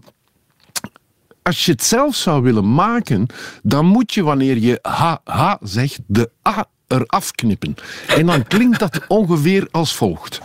als 1.42 1.64
je 1.64 1.72
het 1.72 1.84
zelf 1.84 2.14
zou 2.14 2.42
willen 2.42 2.74
maken, 2.74 3.26
dan 3.62 3.86
moet 3.86 4.14
je 4.14 4.22
wanneer 4.22 4.58
je 4.58 4.78
ha 4.82 5.20
ha 5.24 5.58
zegt, 5.62 6.00
de 6.06 6.30
a 6.48 6.66
eraf 6.88 7.30
knippen. 7.30 7.74
En 8.06 8.26
dan 8.26 8.46
klinkt 8.46 8.78
dat 8.78 9.00
ongeveer 9.08 9.68
als 9.70 9.94
volgt. 9.94 10.40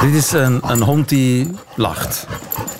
Dit 0.00 0.14
is 0.14 0.32
een, 0.32 0.60
een 0.62 0.82
hond 0.82 1.08
die 1.08 1.50
lacht. 1.76 2.26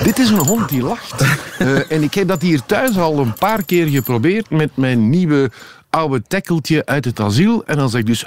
Dit 0.03 0.19
is 0.19 0.31
een 0.31 0.39
hond 0.39 0.69
die 0.69 0.83
lacht. 0.83 1.25
Eh, 1.59 1.91
en 1.93 2.03
ik 2.03 2.15
heb 2.15 2.29
dat 2.29 2.43
hier 2.43 2.63
thuis 2.67 2.97
al 2.97 3.19
een 3.19 3.35
paar 3.35 3.65
keer 3.65 3.87
geprobeerd 3.87 4.51
met 4.51 4.77
mijn 4.77 5.11
nieuwe 5.11 5.51
oude 5.91 6.23
tekkeltje 6.29 6.87
uit 6.87 7.05
het 7.05 7.21
asiel. 7.21 7.65
En 7.67 7.79
als 7.79 7.95
ik 7.95 8.07
dus 8.07 8.25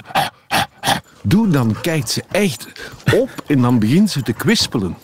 doe, 1.22 1.48
dan 1.48 1.76
kijkt 1.80 2.10
ze 2.10 2.22
echt 2.30 2.68
op 3.14 3.30
en 3.46 3.62
dan 3.62 3.78
begint 3.78 4.10
ze 4.10 4.22
te 4.22 4.32
kwispelen. 4.32 4.96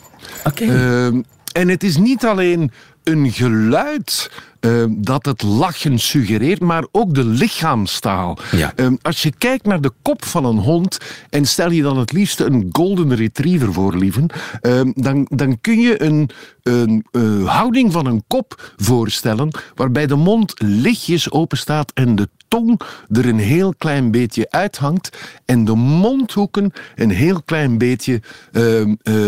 Ehm, 0.55 1.22
en 1.52 1.68
het 1.68 1.85
is 1.85 1.96
niet 1.96 2.24
alleen 2.24 2.72
een 3.04 3.32
geluid 3.32 4.30
ehm, 4.62 4.90
dat 4.96 5.25
het 5.27 5.42
lachen 5.42 5.98
suggereert, 5.98 6.61
maar 6.61 6.87
ook 6.92 7.14
de 7.14 7.25
lichaamstaal. 7.25 8.38
Ehm, 8.77 8.94
als 9.03 9.22
je 9.22 9.33
kijkt 9.38 9.66
naar 9.66 9.81
de 9.81 9.92
kop 10.03 10.25
van 10.25 10.44
een 10.44 10.59
hond 10.59 10.98
en 11.31 11.44
stel 11.46 11.70
je 11.70 11.83
dan 11.83 11.98
het 11.98 12.12
liefst 12.12 12.40
een 12.40 12.68
golden 12.72 13.14
retriever 13.14 13.72
voor, 13.72 13.96
lieven, 13.96 14.27
ehm, 14.61 14.90
dan, 14.94 15.27
dan 15.31 15.61
kun 15.61 15.81
je 15.81 16.03
een, 16.03 16.31
een 16.62 17.05
houding 17.46 17.92
van 17.92 18.07
een 18.07 18.25
kop 18.27 18.72
voorstellen 18.77 19.51
waarbij 19.75 20.07
de 20.07 20.16
mond 20.16 20.55
lichtjes 20.57 21.31
open 21.31 21.59
staat 21.59 21.90
en 21.94 22.14
de 22.14 22.29
tong 22.48 22.81
er 23.11 23.27
een 23.29 23.38
heel 23.38 23.75
klein 23.79 24.11
beetje 24.11 24.51
uithangt 24.51 25.18
en 25.44 25.64
de 25.64 25.75
mondhoeken 25.75 26.72
een 26.94 27.11
heel 27.11 27.42
klein 27.42 27.79
beetje 27.79 28.20
eh, 28.53 28.83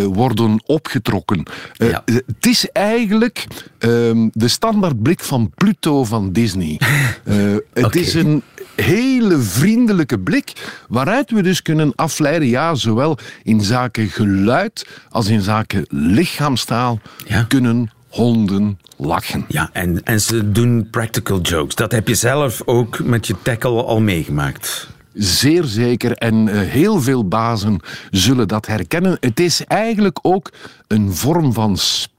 worden 0.04 0.62
opgetrokken. 0.66 1.42
Eh, 1.76 1.96
Het 2.04 2.46
is 2.46 2.70
eigenlijk 2.72 3.46
de 4.32 4.48
standaardblik 4.48 5.20
van 5.24 5.50
Pluto 5.54 6.04
van 6.04 6.32
Disney. 6.32 6.80
Eh, 7.24 7.36
het 7.72 7.96
is 7.96 8.14
een 8.14 8.42
hele 8.74 9.38
vriendelijke 9.38 10.18
blik 10.18 10.52
waaruit 10.88 11.30
we 11.30 11.42
dus 11.42 11.62
kunnen 11.62 11.92
afleiden, 11.94 12.48
ja, 12.48 12.74
zowel 12.74 13.18
in 13.42 13.60
zaken 13.60 14.08
geluid 14.08 14.86
als 15.08 15.28
in 15.28 15.40
zaken 15.40 15.84
lichaamstaal 15.88 17.00
kunnen 17.48 17.90
honden 18.08 18.78
lachen. 18.96 19.44
Ja, 19.48 19.70
en, 19.72 20.02
en 20.02 20.20
ze 20.20 20.52
doen 20.52 20.88
practical 20.90 21.40
jokes. 21.40 21.74
Dat 21.74 21.92
heb 21.92 22.08
je 22.08 22.14
zelf 22.14 22.62
ook 22.64 22.98
met 23.04 23.26
je 23.26 23.34
tackle 23.42 23.82
al 23.82 24.00
meegemaakt. 24.00 24.88
Zeer 25.14 25.64
zeker. 25.64 26.12
En 26.12 26.48
eh, 26.48 26.60
heel 26.60 27.00
veel 27.00 27.28
bazen 27.28 27.80
zullen 28.10 28.48
dat 28.48 28.66
herkennen. 28.66 29.16
Het 29.20 29.40
is 29.40 29.64
eigenlijk 29.64 30.18
ook 30.22 30.52
een 30.86 31.14
vorm 31.14 31.52
van 31.52 31.76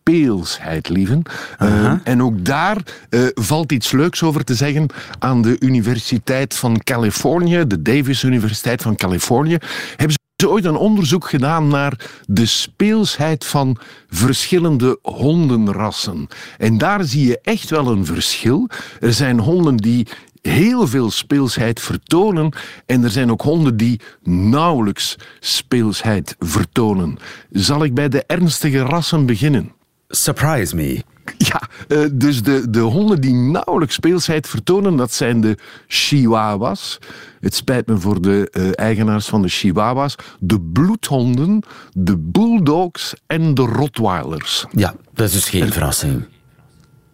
speelsheid, 0.09 0.89
lieven. 0.89 1.21
Eh, 1.57 1.93
en 2.03 2.23
ook 2.23 2.45
daar 2.45 2.77
eh, 3.09 3.21
valt 3.33 3.71
iets 3.71 3.91
leuks 3.91 4.23
over 4.23 4.43
te 4.43 4.55
zeggen 4.55 4.87
aan 5.19 5.41
de 5.41 5.55
Universiteit 5.59 6.55
van 6.55 6.83
Californië, 6.83 7.63
de 7.67 7.81
Davis 7.81 8.23
Universiteit 8.23 8.81
van 8.81 8.95
Californië. 8.95 9.57
Hebben 9.95 10.17
ze 10.37 10.49
ooit 10.49 10.65
een 10.65 10.75
onderzoek 10.75 11.29
gedaan 11.29 11.67
naar 11.67 11.99
de 12.25 12.45
speelsheid 12.45 13.45
van 13.45 13.77
verschillende 14.09 14.99
hondenrassen. 15.01 16.27
En 16.57 16.77
daar 16.77 17.03
zie 17.03 17.27
je 17.27 17.39
echt 17.41 17.69
wel 17.69 17.87
een 17.87 18.05
verschil. 18.05 18.69
Er 18.99 19.13
zijn 19.13 19.39
honden 19.39 19.77
die 19.77 20.07
heel 20.41 20.87
veel 20.87 21.11
speelsheid 21.11 21.81
vertonen. 21.81 22.51
En 22.85 23.03
er 23.03 23.11
zijn 23.11 23.31
ook 23.31 23.41
honden 23.41 23.77
die 23.77 23.99
nauwelijks 24.23 25.15
speelsheid 25.39 26.35
vertonen. 26.39 27.17
Zal 27.51 27.83
ik 27.83 27.93
bij 27.93 28.09
de 28.09 28.23
ernstige 28.27 28.79
rassen 28.79 29.25
beginnen? 29.25 29.75
Surprise 30.15 30.75
me. 30.75 31.03
Ja, 31.37 31.61
eh, 31.87 31.99
dus 32.11 32.43
de, 32.43 32.69
de 32.69 32.79
honden 32.79 33.21
die 33.21 33.33
nauwelijks 33.33 33.93
speelsheid 33.95 34.47
vertonen, 34.47 34.95
dat 34.95 35.13
zijn 35.13 35.41
de 35.41 35.57
chihuahuas. 35.87 36.99
Het 37.39 37.55
spijt 37.55 37.87
me 37.87 37.97
voor 37.97 38.21
de 38.21 38.49
eh, 38.51 38.69
eigenaars 38.75 39.25
van 39.27 39.41
de 39.41 39.47
chihuahuas. 39.47 40.15
De 40.39 40.61
bloedhonden, 40.61 41.63
de 41.93 42.17
bulldogs 42.17 43.13
en 43.27 43.53
de 43.53 43.61
rottweilers. 43.61 44.65
Ja, 44.71 44.95
dat 45.13 45.27
is 45.27 45.33
dus 45.33 45.49
geen 45.49 45.71
verrassing. 45.71 46.25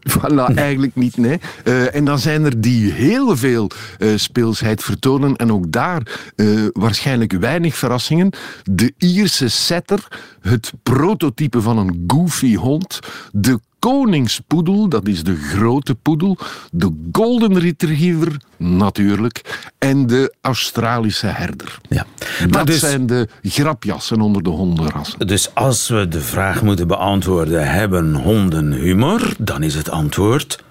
Voilà, 0.10 0.54
eigenlijk 0.56 0.96
niet, 0.96 1.18
nee. 1.18 1.40
Eh, 1.64 1.96
en 1.96 2.06
dan 2.06 2.20
zijn 2.20 2.46
er 2.46 2.62
die 2.62 2.92
heel 2.92 3.38
veel 3.38 3.70
eh, 3.98 4.10
speelsheid 4.16 4.84
vertonen 4.84 5.36
en 5.36 5.52
ook 5.52 5.72
daar 5.72 6.32
eh, 6.36 6.48
waarschijnlijk 6.74 7.32
weinig 7.32 7.76
verrassingen. 7.76 8.30
De 8.64 8.94
Ierse 8.98 9.48
setter, 9.48 10.08
het 10.42 10.72
prototype 10.84 11.62
van 11.62 11.78
een 11.78 12.04
goofy 12.08 12.56
hond, 12.56 13.00
de 13.32 13.60
koningspoedel, 13.82 14.90
dat 14.90 15.08
is 15.08 15.24
de 15.24 15.36
grote 15.36 15.96
poedel, 15.96 16.38
de 16.72 17.10
golden 17.12 17.60
retriever, 17.60 18.38
natuurlijk, 18.58 19.70
en 19.78 20.08
de 20.08 20.34
Australische 20.42 21.28
herder. 21.28 21.78
Ja. 21.90 22.06
Dat 22.50 22.68
dus- 22.68 22.80
zijn 22.80 23.06
de 23.06 23.28
grapjassen 23.42 24.22
onder 24.22 24.44
de 24.44 24.50
hondenrassen. 24.50 25.28
Dus 25.28 25.56
als 25.56 25.88
we 25.88 26.08
de 26.08 26.22
vraag 26.22 26.62
moeten 26.62 26.88
beantwoorden, 26.88 27.72
hebben 27.72 28.14
honden 28.14 28.72
humor? 28.72 29.34
Dan 29.38 29.64
is 29.64 29.76
het 29.76 29.90
antwoord 29.90 30.64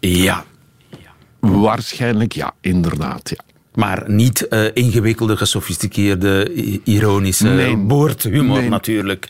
ja. 0.00 0.44
Waarschijnlijk 1.40 2.32
ja, 2.32 2.54
inderdaad, 2.60 3.30
ja. 3.30 3.51
Maar 3.74 4.02
niet 4.06 4.48
eh, 4.48 4.60
ingewikkelde, 4.74 5.36
gesofisticeerde, 5.36 6.52
ironische 6.84 7.46
Nee. 7.48 7.76
boordhumor 7.76 8.58
Nee. 8.58 8.68
natuurlijk. 8.68 9.28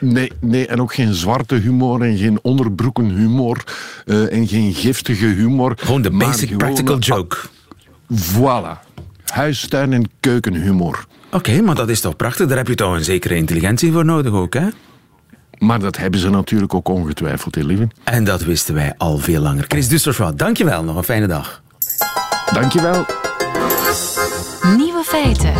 Nee, 0.00 0.32
nee, 0.40 0.66
en 0.66 0.80
ook 0.80 0.94
geen 0.94 1.14
zwarte 1.14 1.54
humor 1.54 2.02
en 2.02 2.16
geen 2.16 2.38
onderbroekenhumor 2.42 3.64
eh 4.06 4.32
en 4.32 4.46
geen 4.48 4.74
giftige 4.74 5.26
humor. 5.26 5.72
Gewoon 5.76 6.02
de 6.02 6.10
basic 6.10 6.56
practical 6.56 6.98
joke. 6.98 7.36
Voilà. 8.14 8.86
Huistuin- 9.24 9.92
en 9.92 10.10
keukenhumor. 10.20 11.06
Oké, 11.32 11.60
maar 11.62 11.74
dat 11.74 11.88
is 11.88 12.00
toch 12.00 12.16
prachtig? 12.16 12.46
Daar 12.46 12.56
heb 12.56 12.68
je 12.68 12.74
toch 12.74 12.94
een 12.94 13.04
zekere 13.04 13.34
intelligentie 13.36 13.92
voor 13.92 14.04
nodig 14.04 14.32
ook, 14.32 14.54
hè? 14.54 14.66
Maar 15.58 15.78
dat 15.78 15.96
hebben 15.96 16.20
ze 16.20 16.30
natuurlijk 16.30 16.74
ook 16.74 16.88
ongetwijfeld, 16.88 17.54
hè, 17.54 17.62
lieve. 17.62 17.88
En 18.04 18.24
dat 18.24 18.42
wisten 18.44 18.74
wij 18.74 18.94
al 18.96 19.18
veel 19.18 19.40
langer. 19.40 19.64
Chris 19.68 19.88
Dusserswaal, 19.88 20.36
dankjewel. 20.36 20.84
Nog 20.84 20.96
een 20.96 21.02
fijne 21.04 21.26
dag. 21.26 21.62
Dankjewel. 22.52 23.06
Nieuwe 24.76 25.02
feiten. 25.04 25.52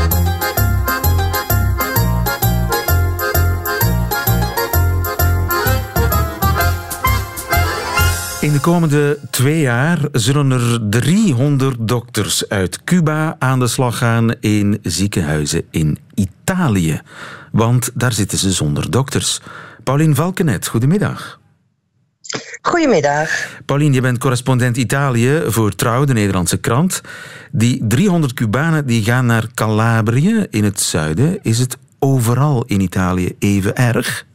In 8.40 8.53
de 8.53 8.61
komende 8.61 9.18
twee 9.31 9.61
jaar 9.61 9.99
zullen 10.12 10.51
er 10.51 10.88
300 10.90 11.77
dokters 11.81 12.49
uit 12.49 12.85
Cuba 12.85 13.37
aan 13.38 13.59
de 13.59 13.66
slag 13.66 13.99
gaan 13.99 14.35
in 14.40 14.79
ziekenhuizen 14.83 15.62
in 15.71 15.99
Italië. 16.14 17.01
Want 17.53 17.90
daar 17.94 18.12
zitten 18.12 18.38
ze 18.38 18.53
zonder 18.53 18.90
dokters. 18.90 19.40
Paulien 19.85 20.14
Valkenet, 20.14 20.66
goedemiddag. 20.66 21.38
Goedemiddag. 22.62 23.58
Paulien, 23.64 23.92
je 23.92 24.00
bent 24.00 24.18
correspondent 24.18 24.76
Italië 24.76 25.42
voor 25.46 25.74
Trouw, 25.74 26.04
de 26.04 26.12
Nederlandse 26.12 26.56
krant. 26.56 27.00
Die 27.52 27.84
300 27.88 28.32
Cubanen 28.32 28.86
die 28.86 29.04
gaan 29.04 29.26
naar 29.26 29.46
Calabrië 29.54 30.46
in 30.50 30.64
het 30.64 30.80
zuiden. 30.80 31.38
Is 31.42 31.58
het 31.58 31.76
overal 31.98 32.64
in 32.66 32.80
Italië 32.80 33.34
even 33.38 33.76
erg? 33.76 34.26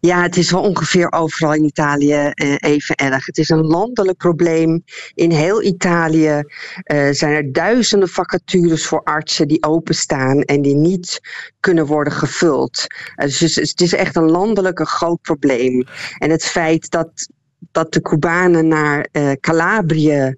Ja, 0.00 0.22
het 0.22 0.36
is 0.36 0.50
wel 0.50 0.62
ongeveer 0.62 1.12
overal 1.12 1.54
in 1.54 1.64
Italië 1.64 2.12
eh, 2.12 2.54
even 2.58 2.94
erg. 2.94 3.26
Het 3.26 3.38
is 3.38 3.48
een 3.48 3.66
landelijk 3.66 4.18
probleem. 4.18 4.84
In 5.14 5.30
heel 5.30 5.62
Italië 5.62 6.42
eh, 6.82 7.08
zijn 7.10 7.32
er 7.32 7.52
duizenden 7.52 8.08
vacatures 8.08 8.86
voor 8.86 9.02
artsen 9.02 9.48
die 9.48 9.62
openstaan 9.62 10.42
en 10.42 10.62
die 10.62 10.74
niet 10.74 11.20
kunnen 11.60 11.86
worden 11.86 12.12
gevuld. 12.12 12.86
Uh, 13.16 13.38
dus 13.38 13.54
het 13.54 13.80
is 13.80 13.94
echt 13.94 14.16
een 14.16 14.30
landelijk 14.30 14.78
een 14.78 14.86
groot 14.86 15.20
probleem. 15.20 15.84
En 16.18 16.30
het 16.30 16.44
feit 16.44 16.90
dat, 16.90 17.28
dat 17.72 17.92
de 17.92 18.00
Cubanen 18.00 18.68
naar 18.68 19.08
Calabrië 19.40 20.34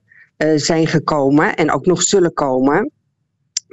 zijn 0.57 0.87
gekomen 0.87 1.55
en 1.55 1.73
ook 1.73 1.87
nog 1.87 2.03
zullen 2.03 2.33
komen 2.33 2.91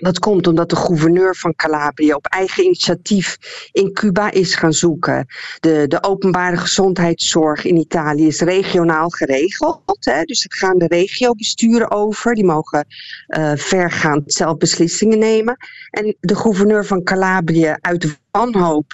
dat 0.04 0.20
komt 0.20 0.48
omdat 0.48 0.70
de 0.70 0.76
gouverneur 0.76 1.36
van 1.36 1.56
Calabria 1.56 2.16
op 2.16 2.26
eigen 2.26 2.64
initiatief 2.64 3.38
in 3.72 3.94
Cuba 3.94 4.32
is 4.32 4.56
gaan 4.56 4.74
zoeken. 4.74 5.28
De, 5.60 5.86
de 5.88 6.04
openbare 6.04 6.58
gezondheidszorg 6.58 7.66
in 7.66 7.78
Italië 7.78 8.28
is 8.28 8.40
regionaal 8.40 9.10
geregeld. 9.10 9.82
Hè? 10.00 10.24
Dus 10.24 10.44
het 10.44 10.54
gaan 10.54 10.78
de 10.78 10.88
regiobesturen 10.88 11.92
over. 11.92 12.36
Die 12.36 12.46
mogen 12.46 12.86
uh, 13.28 13.52
vergaand 13.56 14.34
zelf 14.34 14.58
beslissingen 14.58 15.20
nemen. 15.20 15.58
En 15.90 16.16
de 16.20 16.36
gouverneur 16.36 16.86
van 16.86 17.04
Calabria 17.04 17.78
uit 17.82 18.20
wanhoop 18.32 18.86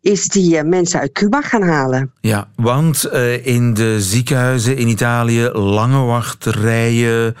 is 0.00 0.28
die 0.28 0.56
uh, 0.56 0.62
mensen 0.62 1.00
uit 1.00 1.12
Cuba 1.12 1.42
gaan 1.42 1.62
halen. 1.62 2.12
Ja, 2.20 2.48
want 2.56 3.08
uh, 3.12 3.46
in 3.46 3.74
de 3.74 4.00
ziekenhuizen 4.00 4.76
in 4.76 4.88
Italië 4.88 5.48
lange 5.52 6.04
wachtrijen 6.04 7.36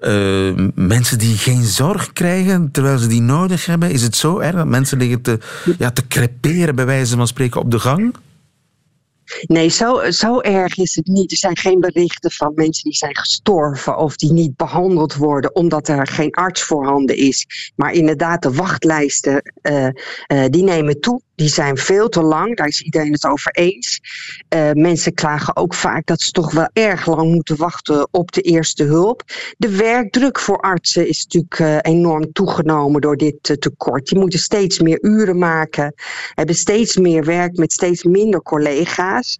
uh, 0.00 0.68
mensen 0.74 1.18
die 1.18 1.36
geen 1.36 1.64
zorg 1.64 2.12
krijgen 2.12 2.70
terwijl 2.70 2.98
ze 2.98 3.06
die 3.06 3.22
nodig 3.22 3.66
hebben? 3.66 3.90
Is 3.90 4.02
het 4.02 4.16
zo 4.16 4.38
erg 4.38 4.56
dat 4.56 4.66
mensen 4.66 4.98
liggen 4.98 5.22
te, 5.22 5.38
ja, 5.78 5.90
te 5.90 6.06
creperen, 6.06 6.74
bij 6.74 6.86
wijze 6.86 7.16
van 7.16 7.26
spreken, 7.26 7.60
op 7.60 7.70
de 7.70 7.78
gang? 7.78 8.14
Nee, 9.46 9.68
zo, 9.68 10.10
zo 10.10 10.40
erg 10.40 10.76
is 10.76 10.94
het 10.94 11.06
niet. 11.06 11.30
Er 11.30 11.36
zijn 11.36 11.56
geen 11.56 11.80
berichten 11.80 12.30
van 12.30 12.52
mensen 12.54 12.84
die 12.84 12.98
zijn 12.98 13.16
gestorven 13.16 13.96
of 13.96 14.16
die 14.16 14.32
niet 14.32 14.56
behandeld 14.56 15.14
worden 15.14 15.54
omdat 15.54 15.88
er 15.88 16.06
geen 16.06 16.30
arts 16.30 16.62
voorhanden 16.62 17.16
is. 17.16 17.46
Maar 17.76 17.92
inderdaad, 17.92 18.42
de 18.42 18.52
wachtlijsten 18.52 19.52
uh, 19.62 19.84
uh, 19.84 20.44
die 20.50 20.62
nemen 20.62 21.00
toe. 21.00 21.20
Die 21.38 21.48
zijn 21.48 21.76
veel 21.76 22.08
te 22.08 22.22
lang, 22.22 22.56
daar 22.56 22.66
is 22.66 22.80
iedereen 22.80 23.12
het 23.12 23.26
over 23.26 23.52
eens. 23.52 24.00
Uh, 24.54 24.70
mensen 24.72 25.14
klagen 25.14 25.56
ook 25.56 25.74
vaak 25.74 26.06
dat 26.06 26.20
ze 26.20 26.30
toch 26.30 26.52
wel 26.52 26.68
erg 26.72 27.06
lang 27.06 27.32
moeten 27.34 27.56
wachten 27.56 28.08
op 28.10 28.32
de 28.32 28.40
eerste 28.40 28.84
hulp. 28.84 29.22
De 29.56 29.76
werkdruk 29.76 30.38
voor 30.38 30.60
artsen 30.60 31.08
is 31.08 31.26
natuurlijk 31.28 31.86
enorm 31.86 32.32
toegenomen 32.32 33.00
door 33.00 33.16
dit 33.16 33.56
tekort. 33.58 34.06
Die 34.06 34.18
moeten 34.18 34.38
steeds 34.38 34.78
meer 34.78 34.98
uren 35.00 35.38
maken, 35.38 35.94
hebben 36.34 36.54
steeds 36.54 36.96
meer 36.96 37.24
werk 37.24 37.56
met 37.56 37.72
steeds 37.72 38.02
minder 38.02 38.42
collega's. 38.42 39.38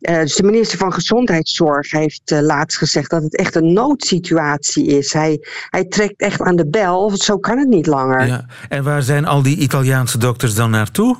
Dus 0.00 0.34
de 0.34 0.42
minister 0.42 0.78
van 0.78 0.92
Gezondheidszorg 0.92 1.90
heeft 1.90 2.30
laatst 2.30 2.78
gezegd 2.78 3.10
dat 3.10 3.22
het 3.22 3.36
echt 3.36 3.54
een 3.54 3.72
noodsituatie 3.72 4.86
is. 4.86 5.12
Hij, 5.12 5.38
hij 5.70 5.84
trekt 5.84 6.20
echt 6.20 6.40
aan 6.40 6.56
de 6.56 6.68
bel, 6.68 7.10
zo 7.16 7.38
kan 7.38 7.58
het 7.58 7.68
niet 7.68 7.86
langer. 7.86 8.26
Ja. 8.26 8.46
En 8.68 8.84
waar 8.84 9.02
zijn 9.02 9.26
al 9.26 9.42
die 9.42 9.56
Italiaanse 9.56 10.18
dokters 10.18 10.54
dan 10.54 10.70
naartoe? 10.70 11.16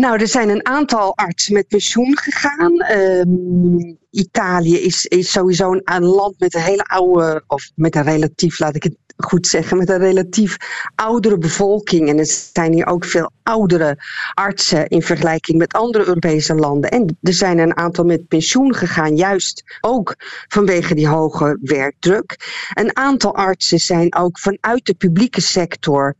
Nou, 0.00 0.20
er 0.20 0.28
zijn 0.28 0.48
een 0.48 0.66
aantal 0.66 1.16
artsen 1.16 1.52
met 1.52 1.68
pensioen 1.68 2.18
gegaan. 2.18 2.90
Um, 2.90 3.98
Italië 4.10 4.76
is, 4.76 5.06
is 5.06 5.32
sowieso 5.32 5.72
een, 5.72 5.80
een, 5.84 6.04
land 6.04 6.38
met 6.38 6.54
een 6.54 6.60
hele 6.60 6.82
oude, 6.82 7.44
of 7.46 7.70
met 7.74 7.96
een 7.96 8.02
relatief, 8.02 8.58
laat 8.58 8.74
ik 8.74 8.82
het 8.82 8.96
goed 9.16 9.46
zeggen, 9.46 9.76
met 9.76 9.88
een 9.88 9.98
relatief 9.98 10.56
oudere 10.94 11.38
bevolking. 11.38 12.08
En 12.08 12.18
er 12.18 12.26
zijn 12.52 12.72
hier 12.72 12.86
ook 12.86 13.04
veel 13.04 13.30
oudere 13.42 13.98
artsen 14.34 14.88
in 14.88 15.02
vergelijking 15.02 15.58
met 15.58 15.72
andere 15.72 16.06
Europese 16.06 16.54
landen. 16.54 16.90
En 16.90 17.18
er 17.22 17.32
zijn 17.32 17.58
een 17.58 17.76
aantal 17.76 18.04
met 18.04 18.28
pensioen 18.28 18.74
gegaan, 18.74 19.16
juist 19.16 19.78
ook 19.80 20.14
vanwege 20.48 20.94
die 20.94 21.08
hoge 21.08 21.58
werkdruk. 21.60 22.36
Een 22.72 22.96
aantal 22.96 23.34
artsen 23.34 23.78
zijn 23.78 24.14
ook 24.14 24.38
vanuit 24.38 24.86
de 24.86 24.94
publieke 24.94 25.40
sector 25.40 26.14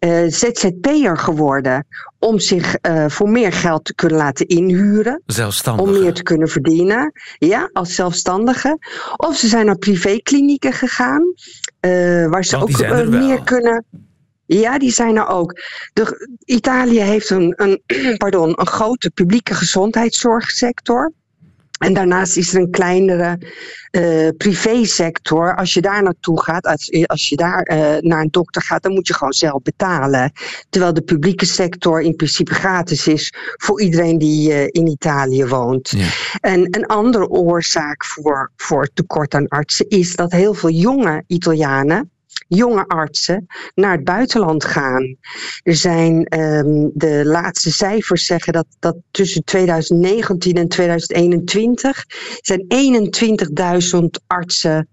uh, 0.00 0.28
ZZP'er 0.28 1.18
geworden 1.18 1.86
om 2.18 2.38
zich 2.38 2.76
uh, 2.88 3.08
voor 3.08 3.28
meer 3.28 3.52
geld 3.52 3.84
te 3.84 3.94
kunnen 3.94 4.18
laten 4.18 4.46
inhuren. 4.46 5.22
Zelfstandig. 5.26 5.86
Om 5.86 6.00
meer 6.00 6.12
te 6.12 6.22
kunnen 6.22 6.48
verdienen. 6.48 7.12
Ja, 7.38 7.70
als 7.72 7.94
zelfstandige. 7.94 8.78
Of 9.16 9.36
ze 9.36 9.48
zijn 9.48 9.66
naar 9.66 9.78
privéklinieken 9.78 10.72
gegaan. 10.72 11.22
Uh, 11.80 12.26
waar 12.28 12.44
ze 12.44 12.58
Want 12.58 12.92
ook 12.92 13.08
meer 13.08 13.42
kunnen. 13.42 13.84
Ja, 14.46 14.78
die 14.78 14.92
zijn 14.92 15.16
er 15.16 15.26
ook. 15.26 15.60
De, 15.92 16.28
Italië 16.44 17.00
heeft 17.00 17.30
een, 17.30 17.54
een, 17.56 17.82
pardon, 18.18 18.60
een 18.60 18.66
grote 18.66 19.10
publieke 19.10 19.54
gezondheidszorgsector. 19.54 21.12
En 21.80 21.94
daarnaast 21.94 22.36
is 22.36 22.54
er 22.54 22.60
een 22.60 22.70
kleinere 22.70 23.38
uh, 23.90 24.28
privésector. 24.36 25.56
Als 25.56 25.74
je 25.74 25.80
daar 25.80 26.02
naartoe 26.02 26.42
gaat, 26.42 26.64
als, 26.64 27.06
als 27.06 27.28
je 27.28 27.36
daar 27.36 27.70
uh, 27.72 27.96
naar 28.00 28.20
een 28.20 28.30
dokter 28.30 28.62
gaat, 28.62 28.82
dan 28.82 28.92
moet 28.92 29.06
je 29.06 29.14
gewoon 29.14 29.32
zelf 29.32 29.62
betalen. 29.62 30.32
Terwijl 30.68 30.94
de 30.94 31.02
publieke 31.02 31.46
sector 31.46 32.02
in 32.02 32.16
principe 32.16 32.54
gratis 32.54 33.06
is 33.06 33.32
voor 33.56 33.80
iedereen 33.80 34.18
die 34.18 34.50
uh, 34.50 34.62
in 34.62 34.86
Italië 34.86 35.46
woont. 35.46 35.90
Ja. 35.90 36.06
En 36.40 36.60
een 36.60 36.86
andere 36.86 37.28
oorzaak 37.28 38.04
voor, 38.04 38.50
voor 38.56 38.88
tekort 38.94 39.34
aan 39.34 39.48
artsen 39.48 39.88
is 39.88 40.16
dat 40.16 40.32
heel 40.32 40.54
veel 40.54 40.70
jonge 40.70 41.24
Italianen 41.26 42.10
jonge 42.48 42.86
artsen 42.86 43.46
naar 43.74 43.92
het 43.92 44.04
buitenland 44.04 44.64
gaan. 44.64 45.16
Er 45.62 45.76
zijn 45.76 46.40
um, 46.40 46.90
de 46.94 47.22
laatste 47.24 47.72
cijfers 47.72 48.26
zeggen 48.26 48.52
dat, 48.52 48.66
dat 48.78 48.96
tussen 49.10 49.44
2019 49.44 50.54
en 50.54 50.68
2021 50.68 52.04
zijn 52.40 52.64
21.000 54.00 54.26
artsen 54.26 54.88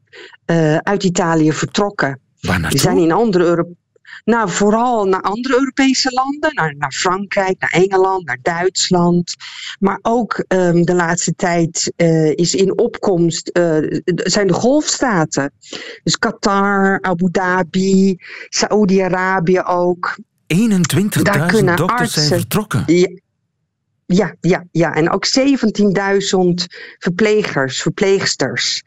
uh, 0.46 0.78
uit 0.78 1.04
Italië 1.04 1.54
vertrokken. 1.54 2.20
Die 2.70 2.80
zijn 2.80 2.98
in 2.98 3.12
andere 3.12 3.44
Europese 3.44 3.86
nou, 4.24 4.50
vooral 4.50 5.06
naar 5.06 5.22
andere 5.22 5.54
Europese 5.54 6.12
landen, 6.12 6.54
naar, 6.54 6.76
naar 6.78 6.92
Frankrijk, 6.92 7.60
naar 7.60 7.72
Engeland, 7.72 8.26
naar 8.26 8.40
Duitsland. 8.42 9.36
Maar 9.80 10.00
ook 10.02 10.46
um, 10.48 10.86
de 10.86 10.94
laatste 10.94 11.36
tijd 11.36 11.94
uh, 11.98 12.32
is 12.32 12.56
in 12.56 12.78
opkomst, 12.78 13.50
uh, 13.54 14.02
zijn 14.06 14.48
de 14.48 14.54
golfstaten. 14.54 15.52
Dus 16.04 16.18
Qatar, 16.18 17.02
Abu 17.02 17.32
Dhabi, 17.32 18.18
Saoedi-Arabië 18.50 19.62
ook. 19.62 20.18
21.000 20.56 20.64
dokters 21.18 21.80
artsen, 21.80 22.22
zijn 22.22 22.40
vertrokken. 22.40 22.84
Ja, 22.86 23.10
ja, 24.06 24.36
ja, 24.42 24.64
ja. 24.72 24.94
En 24.94 25.10
ook 25.10 25.26
17.000 25.26 25.40
verplegers, 26.98 27.82
verpleegsters. 27.82 28.84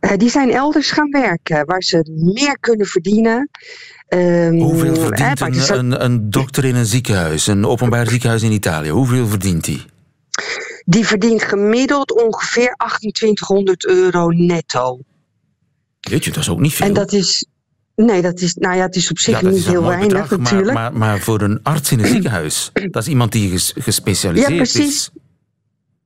Uh, 0.00 0.16
die 0.16 0.30
zijn 0.30 0.50
elders 0.50 0.90
gaan 0.90 1.10
werken, 1.10 1.66
waar 1.66 1.82
ze 1.82 2.10
meer 2.34 2.58
kunnen 2.58 2.86
verdienen. 2.86 3.50
Um, 4.14 4.60
Hoeveel 4.60 4.94
verdient 4.94 5.40
een, 5.40 5.78
een, 5.78 6.04
een, 6.04 6.30
dokter 6.30 6.64
in 6.64 6.74
een 6.74 6.86
ziekenhuis, 6.86 7.46
een 7.46 7.66
openbaar 7.66 8.08
ziekenhuis 8.08 8.42
in 8.42 8.52
Italië? 8.52 8.90
Hoeveel 8.90 9.26
verdient 9.26 9.64
die? 9.64 9.84
Die 10.84 11.06
verdient 11.06 11.42
gemiddeld 11.42 12.12
ongeveer 12.12 12.74
2800 12.76 13.86
euro 13.86 14.28
netto. 14.28 14.98
Weet 16.00 16.24
je, 16.24 16.30
dat 16.30 16.42
is 16.42 16.48
ook 16.48 16.60
niet 16.60 16.74
veel. 16.74 16.86
En 16.86 16.92
dat 16.92 17.12
is. 17.12 17.46
Nee, 17.96 18.22
dat 18.22 18.40
is, 18.40 18.54
nou 18.54 18.76
ja, 18.76 18.82
het 18.82 18.96
is 18.96 19.10
op 19.10 19.18
zich 19.18 19.40
ja, 19.40 19.48
niet 19.48 19.66
heel 19.66 19.84
weinig 19.84 20.08
bedrag, 20.08 20.38
natuurlijk. 20.38 20.72
Maar, 20.72 20.92
maar, 20.92 20.98
maar, 20.98 21.20
voor 21.20 21.40
een 21.40 21.60
arts 21.62 21.92
in 21.92 21.98
een 21.98 22.06
ziekenhuis, 22.06 22.70
dat 22.90 23.02
is 23.02 23.08
iemand 23.08 23.32
die 23.32 23.50
ges, 23.50 23.74
gespecialiseerd 23.78 24.50
ja, 24.50 24.56
precies. 24.56 24.86
is. 24.86 25.10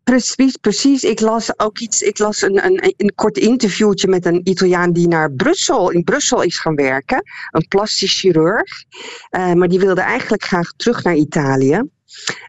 Precies, 0.05 0.57
precies. 0.57 1.03
Ik 1.05 1.21
las 1.21 1.59
ook 1.59 1.79
iets. 1.79 2.03
Ik 2.03 2.19
las 2.19 2.43
een, 2.43 2.65
een, 2.65 2.95
een 2.97 3.13
kort 3.15 3.37
interviewtje 3.37 4.09
met 4.09 4.27
een 4.27 4.41
Italiaan 4.49 4.93
die 4.93 5.09
naar 5.09 5.33
Brussel, 5.33 5.91
in 5.91 6.05
Brussel 6.05 6.43
is 6.43 6.59
gaan 6.59 6.75
werken. 6.75 7.23
Een 7.51 7.69
plastisch 7.69 8.21
chirurg. 8.21 8.85
Uh, 9.31 9.53
maar 9.53 9.69
die 9.69 9.79
wilde 9.79 10.01
eigenlijk 10.01 10.45
graag 10.45 10.73
terug 10.77 11.03
naar 11.03 11.15
Italië. 11.15 11.83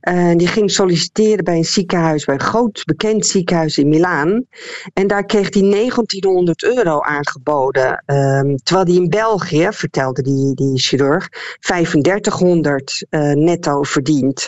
Uh, 0.09 0.35
die 0.35 0.47
ging 0.47 0.71
solliciteren 0.71 1.43
bij 1.43 1.57
een 1.57 1.65
ziekenhuis, 1.65 2.25
bij 2.25 2.35
een 2.35 2.41
groot 2.41 2.83
bekend 2.85 3.25
ziekenhuis 3.25 3.77
in 3.77 3.89
Milaan. 3.89 4.45
En 4.93 5.07
daar 5.07 5.25
kreeg 5.25 5.53
hij 5.53 5.69
1900 5.69 6.63
euro 6.63 6.99
aangeboden. 7.01 8.03
Um, 8.05 8.57
terwijl 8.63 8.87
hij 8.87 8.95
in 8.95 9.09
België, 9.09 9.67
vertelde 9.71 10.21
die, 10.21 10.53
die 10.53 10.79
chirurg, 10.79 11.29
3500 11.59 13.05
uh, 13.09 13.31
netto 13.31 13.83
verdient. 13.83 14.47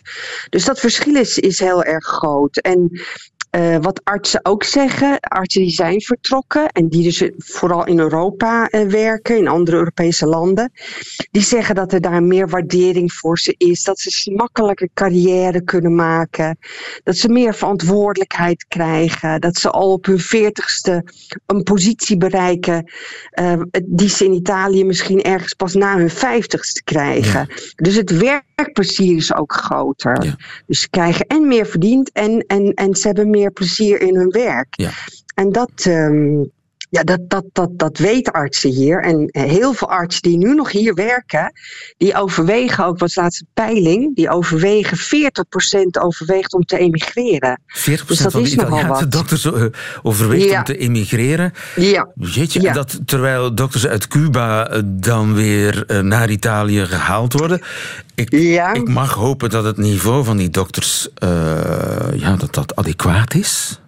Dus 0.50 0.66
dat 0.66 0.80
verschil 0.80 1.16
is, 1.16 1.40
is 1.40 1.60
heel 1.60 1.84
erg 1.84 2.06
groot. 2.06 2.58
En 2.58 3.02
eh, 3.50 3.78
wat 3.82 4.02
artsen 4.04 4.46
ook 4.46 4.64
zeggen, 4.64 5.20
artsen 5.20 5.62
die 5.62 5.72
zijn 5.72 6.02
vertrokken 6.02 6.70
en 6.70 6.88
die 6.88 7.04
dus 7.04 7.30
vooral 7.38 7.86
in 7.86 8.00
Europa 8.00 8.68
eh, 8.68 8.82
werken, 8.82 9.38
in 9.38 9.48
andere 9.48 9.78
Europese 9.78 10.26
landen, 10.26 10.72
die 11.32 11.42
zeggen 11.42 11.76
dat 11.76 11.94
er 11.94 12.02
daar 12.02 12.24
meer 12.24 12.50
waardering 12.50 13.14
voor 13.14 13.40
ze 13.40 13.56
is, 13.58 13.84
dat 13.84 14.00
ze 14.00 14.32
makkelijker 14.32 14.90
carrière 14.94 15.62
kunnen 15.62 15.96
maken, 15.96 16.58
dat 17.04 17.18
ze 17.18 17.30
meer 17.30 17.54
verantwoordelijkheid 17.54 18.66
krijgen, 18.68 19.42
dat 19.42 19.58
ze 19.58 19.70
al 19.70 19.92
op 19.92 20.06
hun 20.06 20.20
veertigste 20.20 21.04
een 21.46 21.64
positie 21.64 22.18
bereiken 22.18 22.92
eh, 23.30 23.62
die 23.86 24.10
ze 24.10 24.26
in 24.26 24.34
Italië 24.34 24.86
misschien 24.86 25.22
ergens 25.22 25.54
pas 25.54 25.74
na 25.74 25.98
hun 25.98 26.10
vijftigste 26.10 26.84
krijgen. 26.84 27.48
Dus 27.76 27.96
het 27.96 28.18
werkplezier 28.18 29.16
is 29.16 29.36
ook 29.36 29.54
groter. 29.54 30.36
Dus 30.66 30.82
ze 30.82 30.90
krijgen 30.90 31.26
en 31.26 31.48
meer 31.48 31.66
verdiend 31.66 32.12
en, 32.12 32.44
en, 32.48 32.74
en 32.74 32.96
ze 32.96 33.08
hebben 33.08 33.30
meer 33.30 33.37
plezier 33.45 34.02
in 34.02 34.15
hun 34.15 34.30
werk. 34.30 34.67
Ja. 34.69 34.91
En 35.36 35.52
dat, 35.52 35.71
ehm, 35.86 36.43
ja, 36.89 37.04
dat, 37.04 37.19
dat, 37.28 37.43
dat, 37.52 37.69
dat 37.73 37.97
weten 37.97 38.34
artsen 38.34 38.69
hier. 38.69 39.04
En 39.04 39.30
heel 39.32 39.73
veel 39.73 39.89
artsen 39.89 40.21
die 40.21 40.38
nu 40.38 40.56
nog 40.56 40.71
hier 40.71 40.93
werken, 40.93 41.52
die 41.97 42.15
overwegen 42.15 42.86
ook, 42.86 43.00
was 43.00 43.15
laatste 43.15 43.45
peiling, 43.54 44.15
die 44.15 44.30
overwegen, 44.30 44.97
40% 44.97 45.02
overweegt 46.02 46.54
om 46.54 46.65
te 46.65 46.78
emigreren. 46.78 47.62
40% 47.67 47.82
Dus 48.08 48.17
dat 48.17 48.32
van 48.32 48.43
de 48.43 48.50
Italiaanse 48.50 49.08
dokters 49.08 49.45
eh, 49.45 49.65
overweegt 50.04 50.50
Ja. 50.50 50.58
om 50.58 50.63
te 50.63 50.78
emigreren. 50.78 51.54
Ja. 51.76 52.08
Jeetje, 52.15 52.62
Ja. 52.62 52.73
dat 52.73 53.00
terwijl 53.06 53.56
dokters 53.56 53.88
uit 53.88 54.08
Cuba 54.08 54.67
eh, 54.69 54.82
dan 54.86 55.34
weer 55.34 55.86
eh, 55.86 56.00
naar 56.00 56.30
Italië 56.30 56.86
gehaald 56.86 57.34
worden. 57.34 57.62
Ik, 58.15 58.32
ik 58.73 58.88
mag 58.88 59.13
hopen 59.13 59.50
dat 59.50 59.63
het 59.63 59.78
niveau 59.78 60.23
van 60.23 60.38
die 60.38 60.50
dokters 60.50 61.08
ja, 62.15 62.36
dat 62.36 62.54
dat 62.54 62.76
adequaat 62.76 63.34
is. 63.34 63.80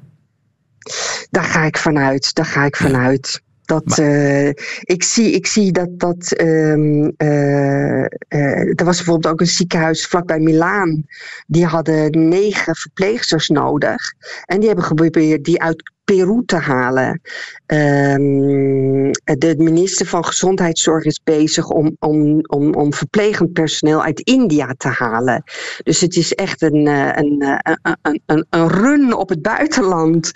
Daar 1.30 1.44
ga 1.44 1.64
ik 1.64 1.78
vanuit. 1.78 2.34
Daar 2.34 2.46
ga 2.46 2.66
ik 2.66 2.76
vanuit. 2.76 3.42
Dat, 3.70 3.98
eh, 3.98 4.48
ik, 4.82 5.04
zie, 5.04 5.32
ik 5.32 5.48
zie 5.48 5.72
dat. 5.72 6.00
dat 6.00 6.32
ehm, 6.32 7.10
eh, 7.18 8.04
eh, 8.28 8.80
er 8.80 8.86
was 8.86 8.98
bijvoorbeeld 8.98 9.34
ook 9.34 9.40
een 9.40 9.48
ziekenhuis 9.48 10.06
vlakbij 10.06 10.40
Milaan. 10.40 11.06
Die 11.48 11.66
hadden 11.66 12.30
negen 12.30 12.76
verpleegsters 12.76 13.48
nodig. 13.48 14.14
En 14.46 14.58
die 14.58 14.68
hebben 14.68 14.86
geprobeerd 14.86 15.44
die 15.44 15.62
uit 15.62 15.92
Peru 16.10 16.44
te 16.46 16.56
halen. 16.56 17.22
Ehm, 17.66 19.12
de 19.38 19.56
minister 19.58 20.06
van 20.06 20.26
Gezondheidszorg 20.26 21.04
is 21.04 21.22
bezig 21.24 21.70
om, 21.70 21.96
om, 22.00 22.40
om, 22.42 22.74
om 22.74 22.94
verplegend 22.94 23.54
personeel 23.54 24.04
uit 24.04 24.20
India 24.20 24.74
te 24.78 24.88
halen. 24.88 25.44
Dus 25.84 26.02
het 26.02 26.16
is 26.16 26.34
echt 26.34 26.62
een, 26.62 26.88
eh, 26.88 27.10
een, 27.16 27.42
eh, 27.42 27.76
een, 27.82 27.98
een, 28.02 28.22
een, 28.26 28.46
een 28.50 28.68
run 28.68 29.14
op 29.14 29.30
het 29.30 29.42
buitenland 29.42 30.32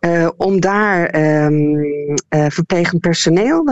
eh, 0.00 0.28
om 0.36 0.60
daar 0.60 1.06
eh, 1.06 1.48
verplegend 2.48 3.00
personeel 3.00 3.64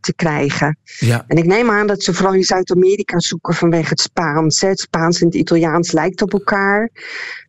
te 0.00 0.12
krijgen. 0.16 0.78
Ja. 0.98 1.24
En 1.26 1.36
ik 1.36 1.46
neem 1.46 1.70
aan 1.70 1.86
dat 1.86 2.02
ze 2.02 2.14
vooral 2.14 2.34
in 2.34 2.44
Zuid-Amerika 2.44 3.18
zoeken 3.18 3.54
vanwege 3.54 3.88
het 3.88 4.00
Spaans. 4.00 4.60
hè. 4.60 4.68
Het 4.68 4.80
Spaans 4.80 5.20
en 5.20 5.26
het 5.26 5.34
Italiaans 5.34 5.92
lijkt 5.92 6.22
op 6.22 6.32
elkaar. 6.32 6.90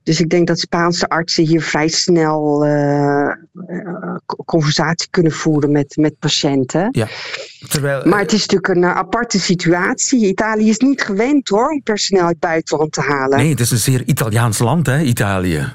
Dus 0.04 0.20
ik 0.20 0.30
denk 0.30 0.48
dat 0.48 0.60
Spaanse 0.60 1.08
artsen 1.08 1.46
hier 1.46 1.62
vrij 1.62 1.88
snel 1.88 2.64
conversatie 4.46 5.08
kunnen 5.12 5.32
voeren 5.32 5.72
met, 5.72 5.96
met 5.98 6.20
patiënten. 6.20 6.88
Ja. 6.92 7.08
Terwijl, 7.68 8.06
Maar 8.06 8.20
het 8.20 8.32
is 8.34 8.46
natuurlijk 8.46 8.68
een 8.76 8.84
eh, 8.84 8.96
aparte 8.98 9.40
situatie. 9.40 10.28
Italië 10.28 10.70
is 10.70 10.78
niet 10.78 11.02
gewend 11.02 11.48
hoor 11.50 11.70
om 11.70 11.82
personeel 11.84 12.22
uit 12.24 12.32
het 12.32 12.40
buitenland 12.40 12.92
te 12.92 13.02
halen. 13.02 13.38
Nee, 13.38 13.50
het 13.50 13.60
is 13.60 13.72
een 13.72 13.78
zeer 13.78 14.04
Italiaans 14.06 14.60
land, 14.60 14.86
hè, 14.86 15.02
Italië. 15.02 15.74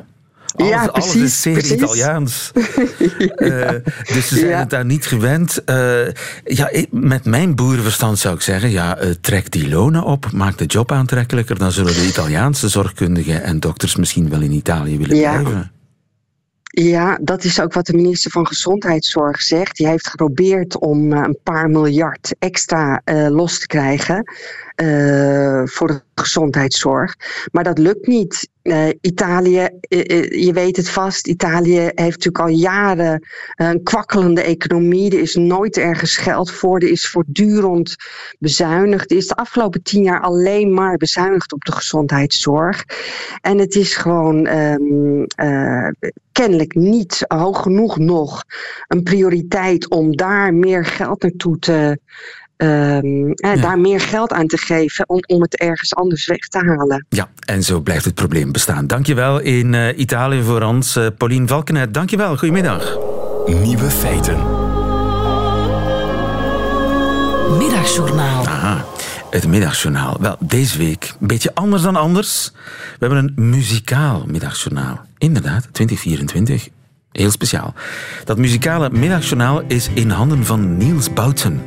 Alles, 0.56 0.70
Ja, 0.70 0.85
alles 0.85 1.06
is 1.06 1.12
precies, 1.12 1.40
zeer 1.40 1.52
precies. 1.52 1.72
Italiaans. 1.72 2.50
Eh, 3.35 3.68
dus 4.14 4.28
ze 4.28 4.35
zijn 4.35 4.48
Ja. 4.48 4.59
het 4.59 4.70
daar 4.70 4.85
niet 4.85 5.06
gewend. 5.06 5.64
Eh, 5.64 6.12
ja, 6.44 6.70
met 6.90 7.24
mijn 7.24 7.54
boerenverstand 7.54 8.18
zou 8.18 8.35
ik 8.35 8.40
zeggen, 8.40 8.70
ja, 8.70 8.96
eh, 8.96 9.11
trek 9.20 9.50
die 9.50 9.68
lonen 9.68 10.02
op, 10.04 10.33
maak 10.33 10.59
de 10.59 10.64
job 10.64 10.92
aantrekkelijker. 10.92 11.59
Dan 11.59 11.72
zullen 11.72 11.94
de 11.94 12.06
Italiaanse 12.06 12.68
zorgkundigen 12.68 13.42
en 13.42 13.61
dokters 13.61 13.96
misschien 13.96 14.28
wel 14.28 14.40
in 14.40 14.52
Italië 14.52 14.98
willen 14.98 15.16
Ja. 15.16 15.40
blijven. 15.40 15.70
Ja, 16.72 17.18
dat 17.22 17.44
is 17.44 17.61
ook 17.61 17.72
wat 17.72 17.87
de 17.87 17.94
minister 17.94 18.30
van 18.30 18.46
Gezondheidszorg 18.46 19.42
zegt. 19.42 19.76
Die 19.76 19.87
heeft 19.87 20.09
geprobeerd 20.09 20.78
om 20.78 21.12
eh, 21.12 21.22
een 21.22 21.38
paar 21.42 21.70
miljard 21.70 22.35
extra 22.38 23.00
eh, 23.04 23.28
los 23.28 23.59
te 23.59 23.66
krijgen 23.66 24.24
eh, 24.81 25.62
voor 25.64 25.88
de 25.88 26.03
gezondheidszorg. 26.14 27.16
Maar 27.53 27.64
dat 27.64 27.79
lukt 27.79 28.07
niet. 28.07 28.49
Eh, 28.62 28.88
Italië, 29.01 29.69
eh, 29.81 30.45
je 30.45 30.53
weet 30.53 30.77
het 30.77 30.90
vast, 30.90 31.27
Italië 31.27 31.79
heeft 31.79 31.97
natuurlijk 31.97 32.38
al 32.38 32.49
jaren 32.49 33.27
een 33.55 33.83
kwakkelende 33.83 34.43
economie. 34.43 35.11
Er 35.11 35.21
is 35.21 35.35
nooit 35.35 35.77
ergens 35.77 36.16
geld 36.16 36.51
voor. 36.51 36.79
Er 36.79 36.90
is 36.90 37.09
voortdurend 37.09 37.97
bezuinigd. 38.38 39.11
Er 39.11 39.16
is 39.16 39.27
de 39.27 39.35
afgelopen 39.35 39.83
tien 39.83 40.03
jaar 40.03 40.21
alleen 40.21 40.75
maar 40.75 40.97
bezuinigd 40.97 41.53
op 41.53 41.64
de 41.64 41.73
gezondheidszorg. 41.73 42.85
En 43.40 43.59
het 43.59 43.75
is 43.75 43.97
gewoon 43.97 44.47
ehm, 44.47 45.23
eh, 45.25 45.88
kennelijk 46.33 46.75
niet 46.75 47.25
hoog 47.29 47.62
genoeg 47.62 47.99
nog 47.99 48.45
een 48.88 49.03
prioriteit 49.03 49.90
om 49.90 50.16
daar 50.16 50.55
meer 50.55 50.85
geld 50.85 51.23
naartoe 51.23 51.59
te. 51.59 51.99
Ehm, 52.61 53.31
eh, 53.31 53.62
Daar 53.62 53.79
meer 53.79 54.01
geld 54.01 54.33
aan 54.33 54.46
te 54.46 54.57
geven 54.57 55.09
om, 55.09 55.20
om 55.27 55.42
het 55.42 55.57
ergens 55.57 55.94
anders 55.94 56.27
weg 56.27 56.38
te 56.38 56.59
halen. 56.59 57.07
Ja, 57.09 57.29
en 57.44 57.62
zo 57.62 57.81
blijft 57.81 58.05
het 58.05 58.14
probleem 58.14 58.53
bestaan. 58.53 58.87
Dankjewel 58.87 59.38
in 59.40 59.75
eh, 59.75 59.99
Italië 59.99 60.42
voor 60.42 60.62
ons. 60.62 60.96
eh 60.96 61.07
Paulien 61.18 61.49
Valkenet, 61.49 61.94
dankjewel. 61.94 62.37
Goedemiddag. 62.37 62.99
Nieuwe 63.46 63.90
feiten. 63.90 64.38
Middagjournaal. 67.59 68.46
Aha, 68.46 68.85
het 69.31 69.46
middagjournaal. 69.46 70.16
Wel, 70.20 70.37
deze 70.38 70.79
week 70.79 71.14
een 71.20 71.27
beetje 71.27 71.55
anders 71.55 71.83
dan 71.83 71.96
anders. 71.96 72.51
We 72.99 73.07
hebben 73.07 73.33
een 73.37 73.49
muzikaal 73.51 74.25
middagjournaal. 74.27 75.01
Inderdaad, 75.18 75.68
2024. 75.73 76.68
Heel 77.12 77.31
speciaal. 77.31 77.75
Dat 78.25 78.38
muzikale 78.38 78.90
middagjournaal 78.90 79.62
is 79.66 79.88
in 79.94 80.11
handen 80.11 80.44
van 80.44 80.77
Niels 80.77 81.12
Boutsen. 81.12 81.61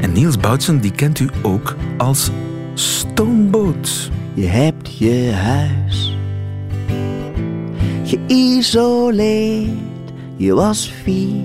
En 0.00 0.12
Niels 0.12 0.36
Boutsen, 0.36 0.80
die 0.80 0.92
kent 0.92 1.18
u 1.18 1.28
ook 1.42 1.76
als 1.96 2.30
Stoomboot. 2.74 4.10
Je 4.34 4.46
hebt 4.46 4.98
je 4.98 5.32
huis 5.32 6.16
geïsoleerd. 8.04 9.68
Je 10.36 10.54
was 10.54 10.92
vier, 11.02 11.42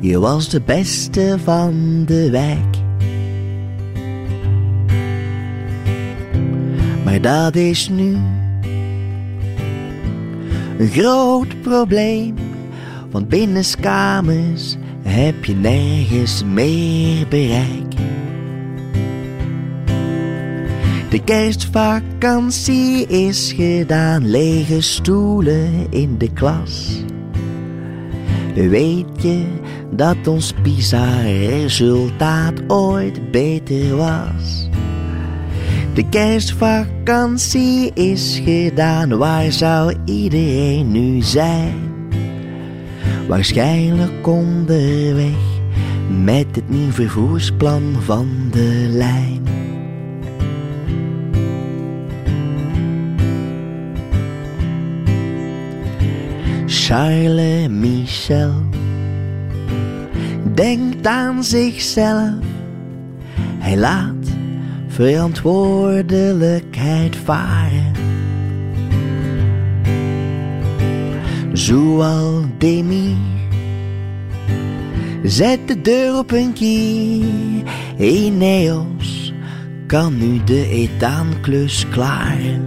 je 0.00 0.18
was 0.18 0.48
de 0.48 0.60
beste 0.60 1.36
van 1.44 2.04
de 2.06 2.30
wijk. 2.30 2.76
Maar 7.04 7.20
dat 7.20 7.56
is 7.56 7.88
nu 7.88 8.16
een 10.78 10.88
groot 10.90 11.60
probleem. 11.62 12.34
Want 13.12 13.28
binnenskamers 13.28 14.76
heb 15.02 15.44
je 15.44 15.54
nergens 15.54 16.44
meer 16.44 17.28
bereik. 17.28 17.94
De 21.08 21.24
kerstvakantie 21.24 23.06
is 23.06 23.52
gedaan, 23.52 24.30
lege 24.30 24.80
stoelen 24.80 25.86
in 25.90 26.18
de 26.18 26.32
klas. 26.32 27.02
Weet 28.54 29.22
je 29.22 29.44
dat 29.90 30.26
ons 30.26 30.52
PISA-resultaat 30.62 32.54
ooit 32.66 33.30
beter 33.30 33.96
was? 33.96 34.68
De 35.94 36.08
kerstvakantie 36.08 37.90
is 37.94 38.40
gedaan, 38.44 39.18
waar 39.18 39.52
zou 39.52 39.96
iedereen 40.04 40.92
nu 40.92 41.22
zijn? 41.22 41.91
Waarschijnlijk 43.32 44.26
onderweg 44.26 45.40
met 46.24 46.46
het 46.52 46.68
nieuw 46.68 46.90
vervoersplan 46.90 47.82
van 48.00 48.28
de 48.50 48.86
lijn. 48.90 49.42
Charles 56.66 57.68
Michel 57.68 58.52
denkt 60.54 61.06
aan 61.06 61.44
zichzelf. 61.44 62.34
Hij 63.58 63.76
laat 63.76 64.28
verantwoordelijkheid 64.88 67.16
varen. 67.16 68.11
Zoal 71.52 72.44
Demi 72.58 73.16
zet 75.22 75.68
de 75.68 75.80
deur 75.80 76.18
op 76.18 76.30
een 76.30 76.52
kier. 76.52 77.24
Ineos 77.98 79.32
kan 79.86 80.18
nu 80.18 80.44
de 80.44 80.68
etaanklus 80.68 81.88
klaren. 81.88 82.64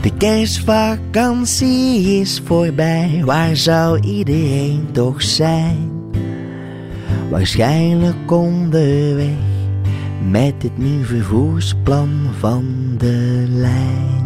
De 0.00 0.10
kerstvakantie 0.18 2.20
is 2.20 2.42
voorbij, 2.44 3.22
waar 3.24 3.56
zou 3.56 4.00
iedereen 4.00 4.88
toch 4.92 5.22
zijn? 5.22 5.90
Waarschijnlijk 7.30 8.30
onderweg 8.30 9.28
met 10.30 10.54
het 10.62 10.78
nieuwe 10.78 11.04
vervoersplan 11.04 12.10
van 12.38 12.94
de 12.98 13.44
lijn. 13.48 14.23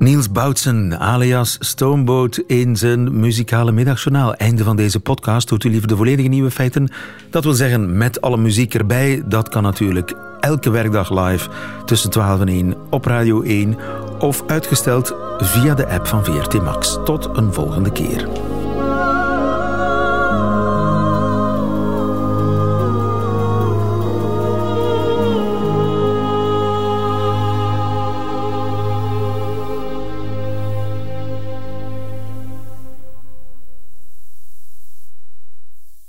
Niels 0.00 0.32
Boutsen, 0.32 0.98
alias 0.98 1.56
Stoomboot, 1.58 2.42
in 2.46 2.76
zijn 2.76 3.20
muzikale 3.20 3.72
middagjournaal. 3.72 4.34
Einde 4.34 4.64
van 4.64 4.76
deze 4.76 5.00
podcast. 5.00 5.50
Hoort 5.50 5.64
u 5.64 5.70
liever 5.70 5.88
de 5.88 5.96
volledige 5.96 6.28
nieuwe 6.28 6.50
feiten? 6.50 6.88
Dat 7.30 7.44
wil 7.44 7.52
zeggen 7.52 7.96
met 7.96 8.20
alle 8.20 8.36
muziek 8.36 8.74
erbij. 8.74 9.22
Dat 9.26 9.48
kan 9.48 9.62
natuurlijk 9.62 10.14
elke 10.40 10.70
werkdag 10.70 11.10
live 11.10 11.48
tussen 11.84 12.10
12 12.10 12.40
en 12.40 12.48
1 12.48 12.74
op 12.90 13.04
Radio 13.04 13.42
1 13.42 13.76
of 14.18 14.42
uitgesteld 14.46 15.14
via 15.38 15.74
de 15.74 15.86
app 15.86 16.06
van 16.06 16.24
VRT 16.24 16.62
Max. 16.62 16.98
Tot 17.04 17.28
een 17.32 17.52
volgende 17.52 17.92
keer. 17.92 18.49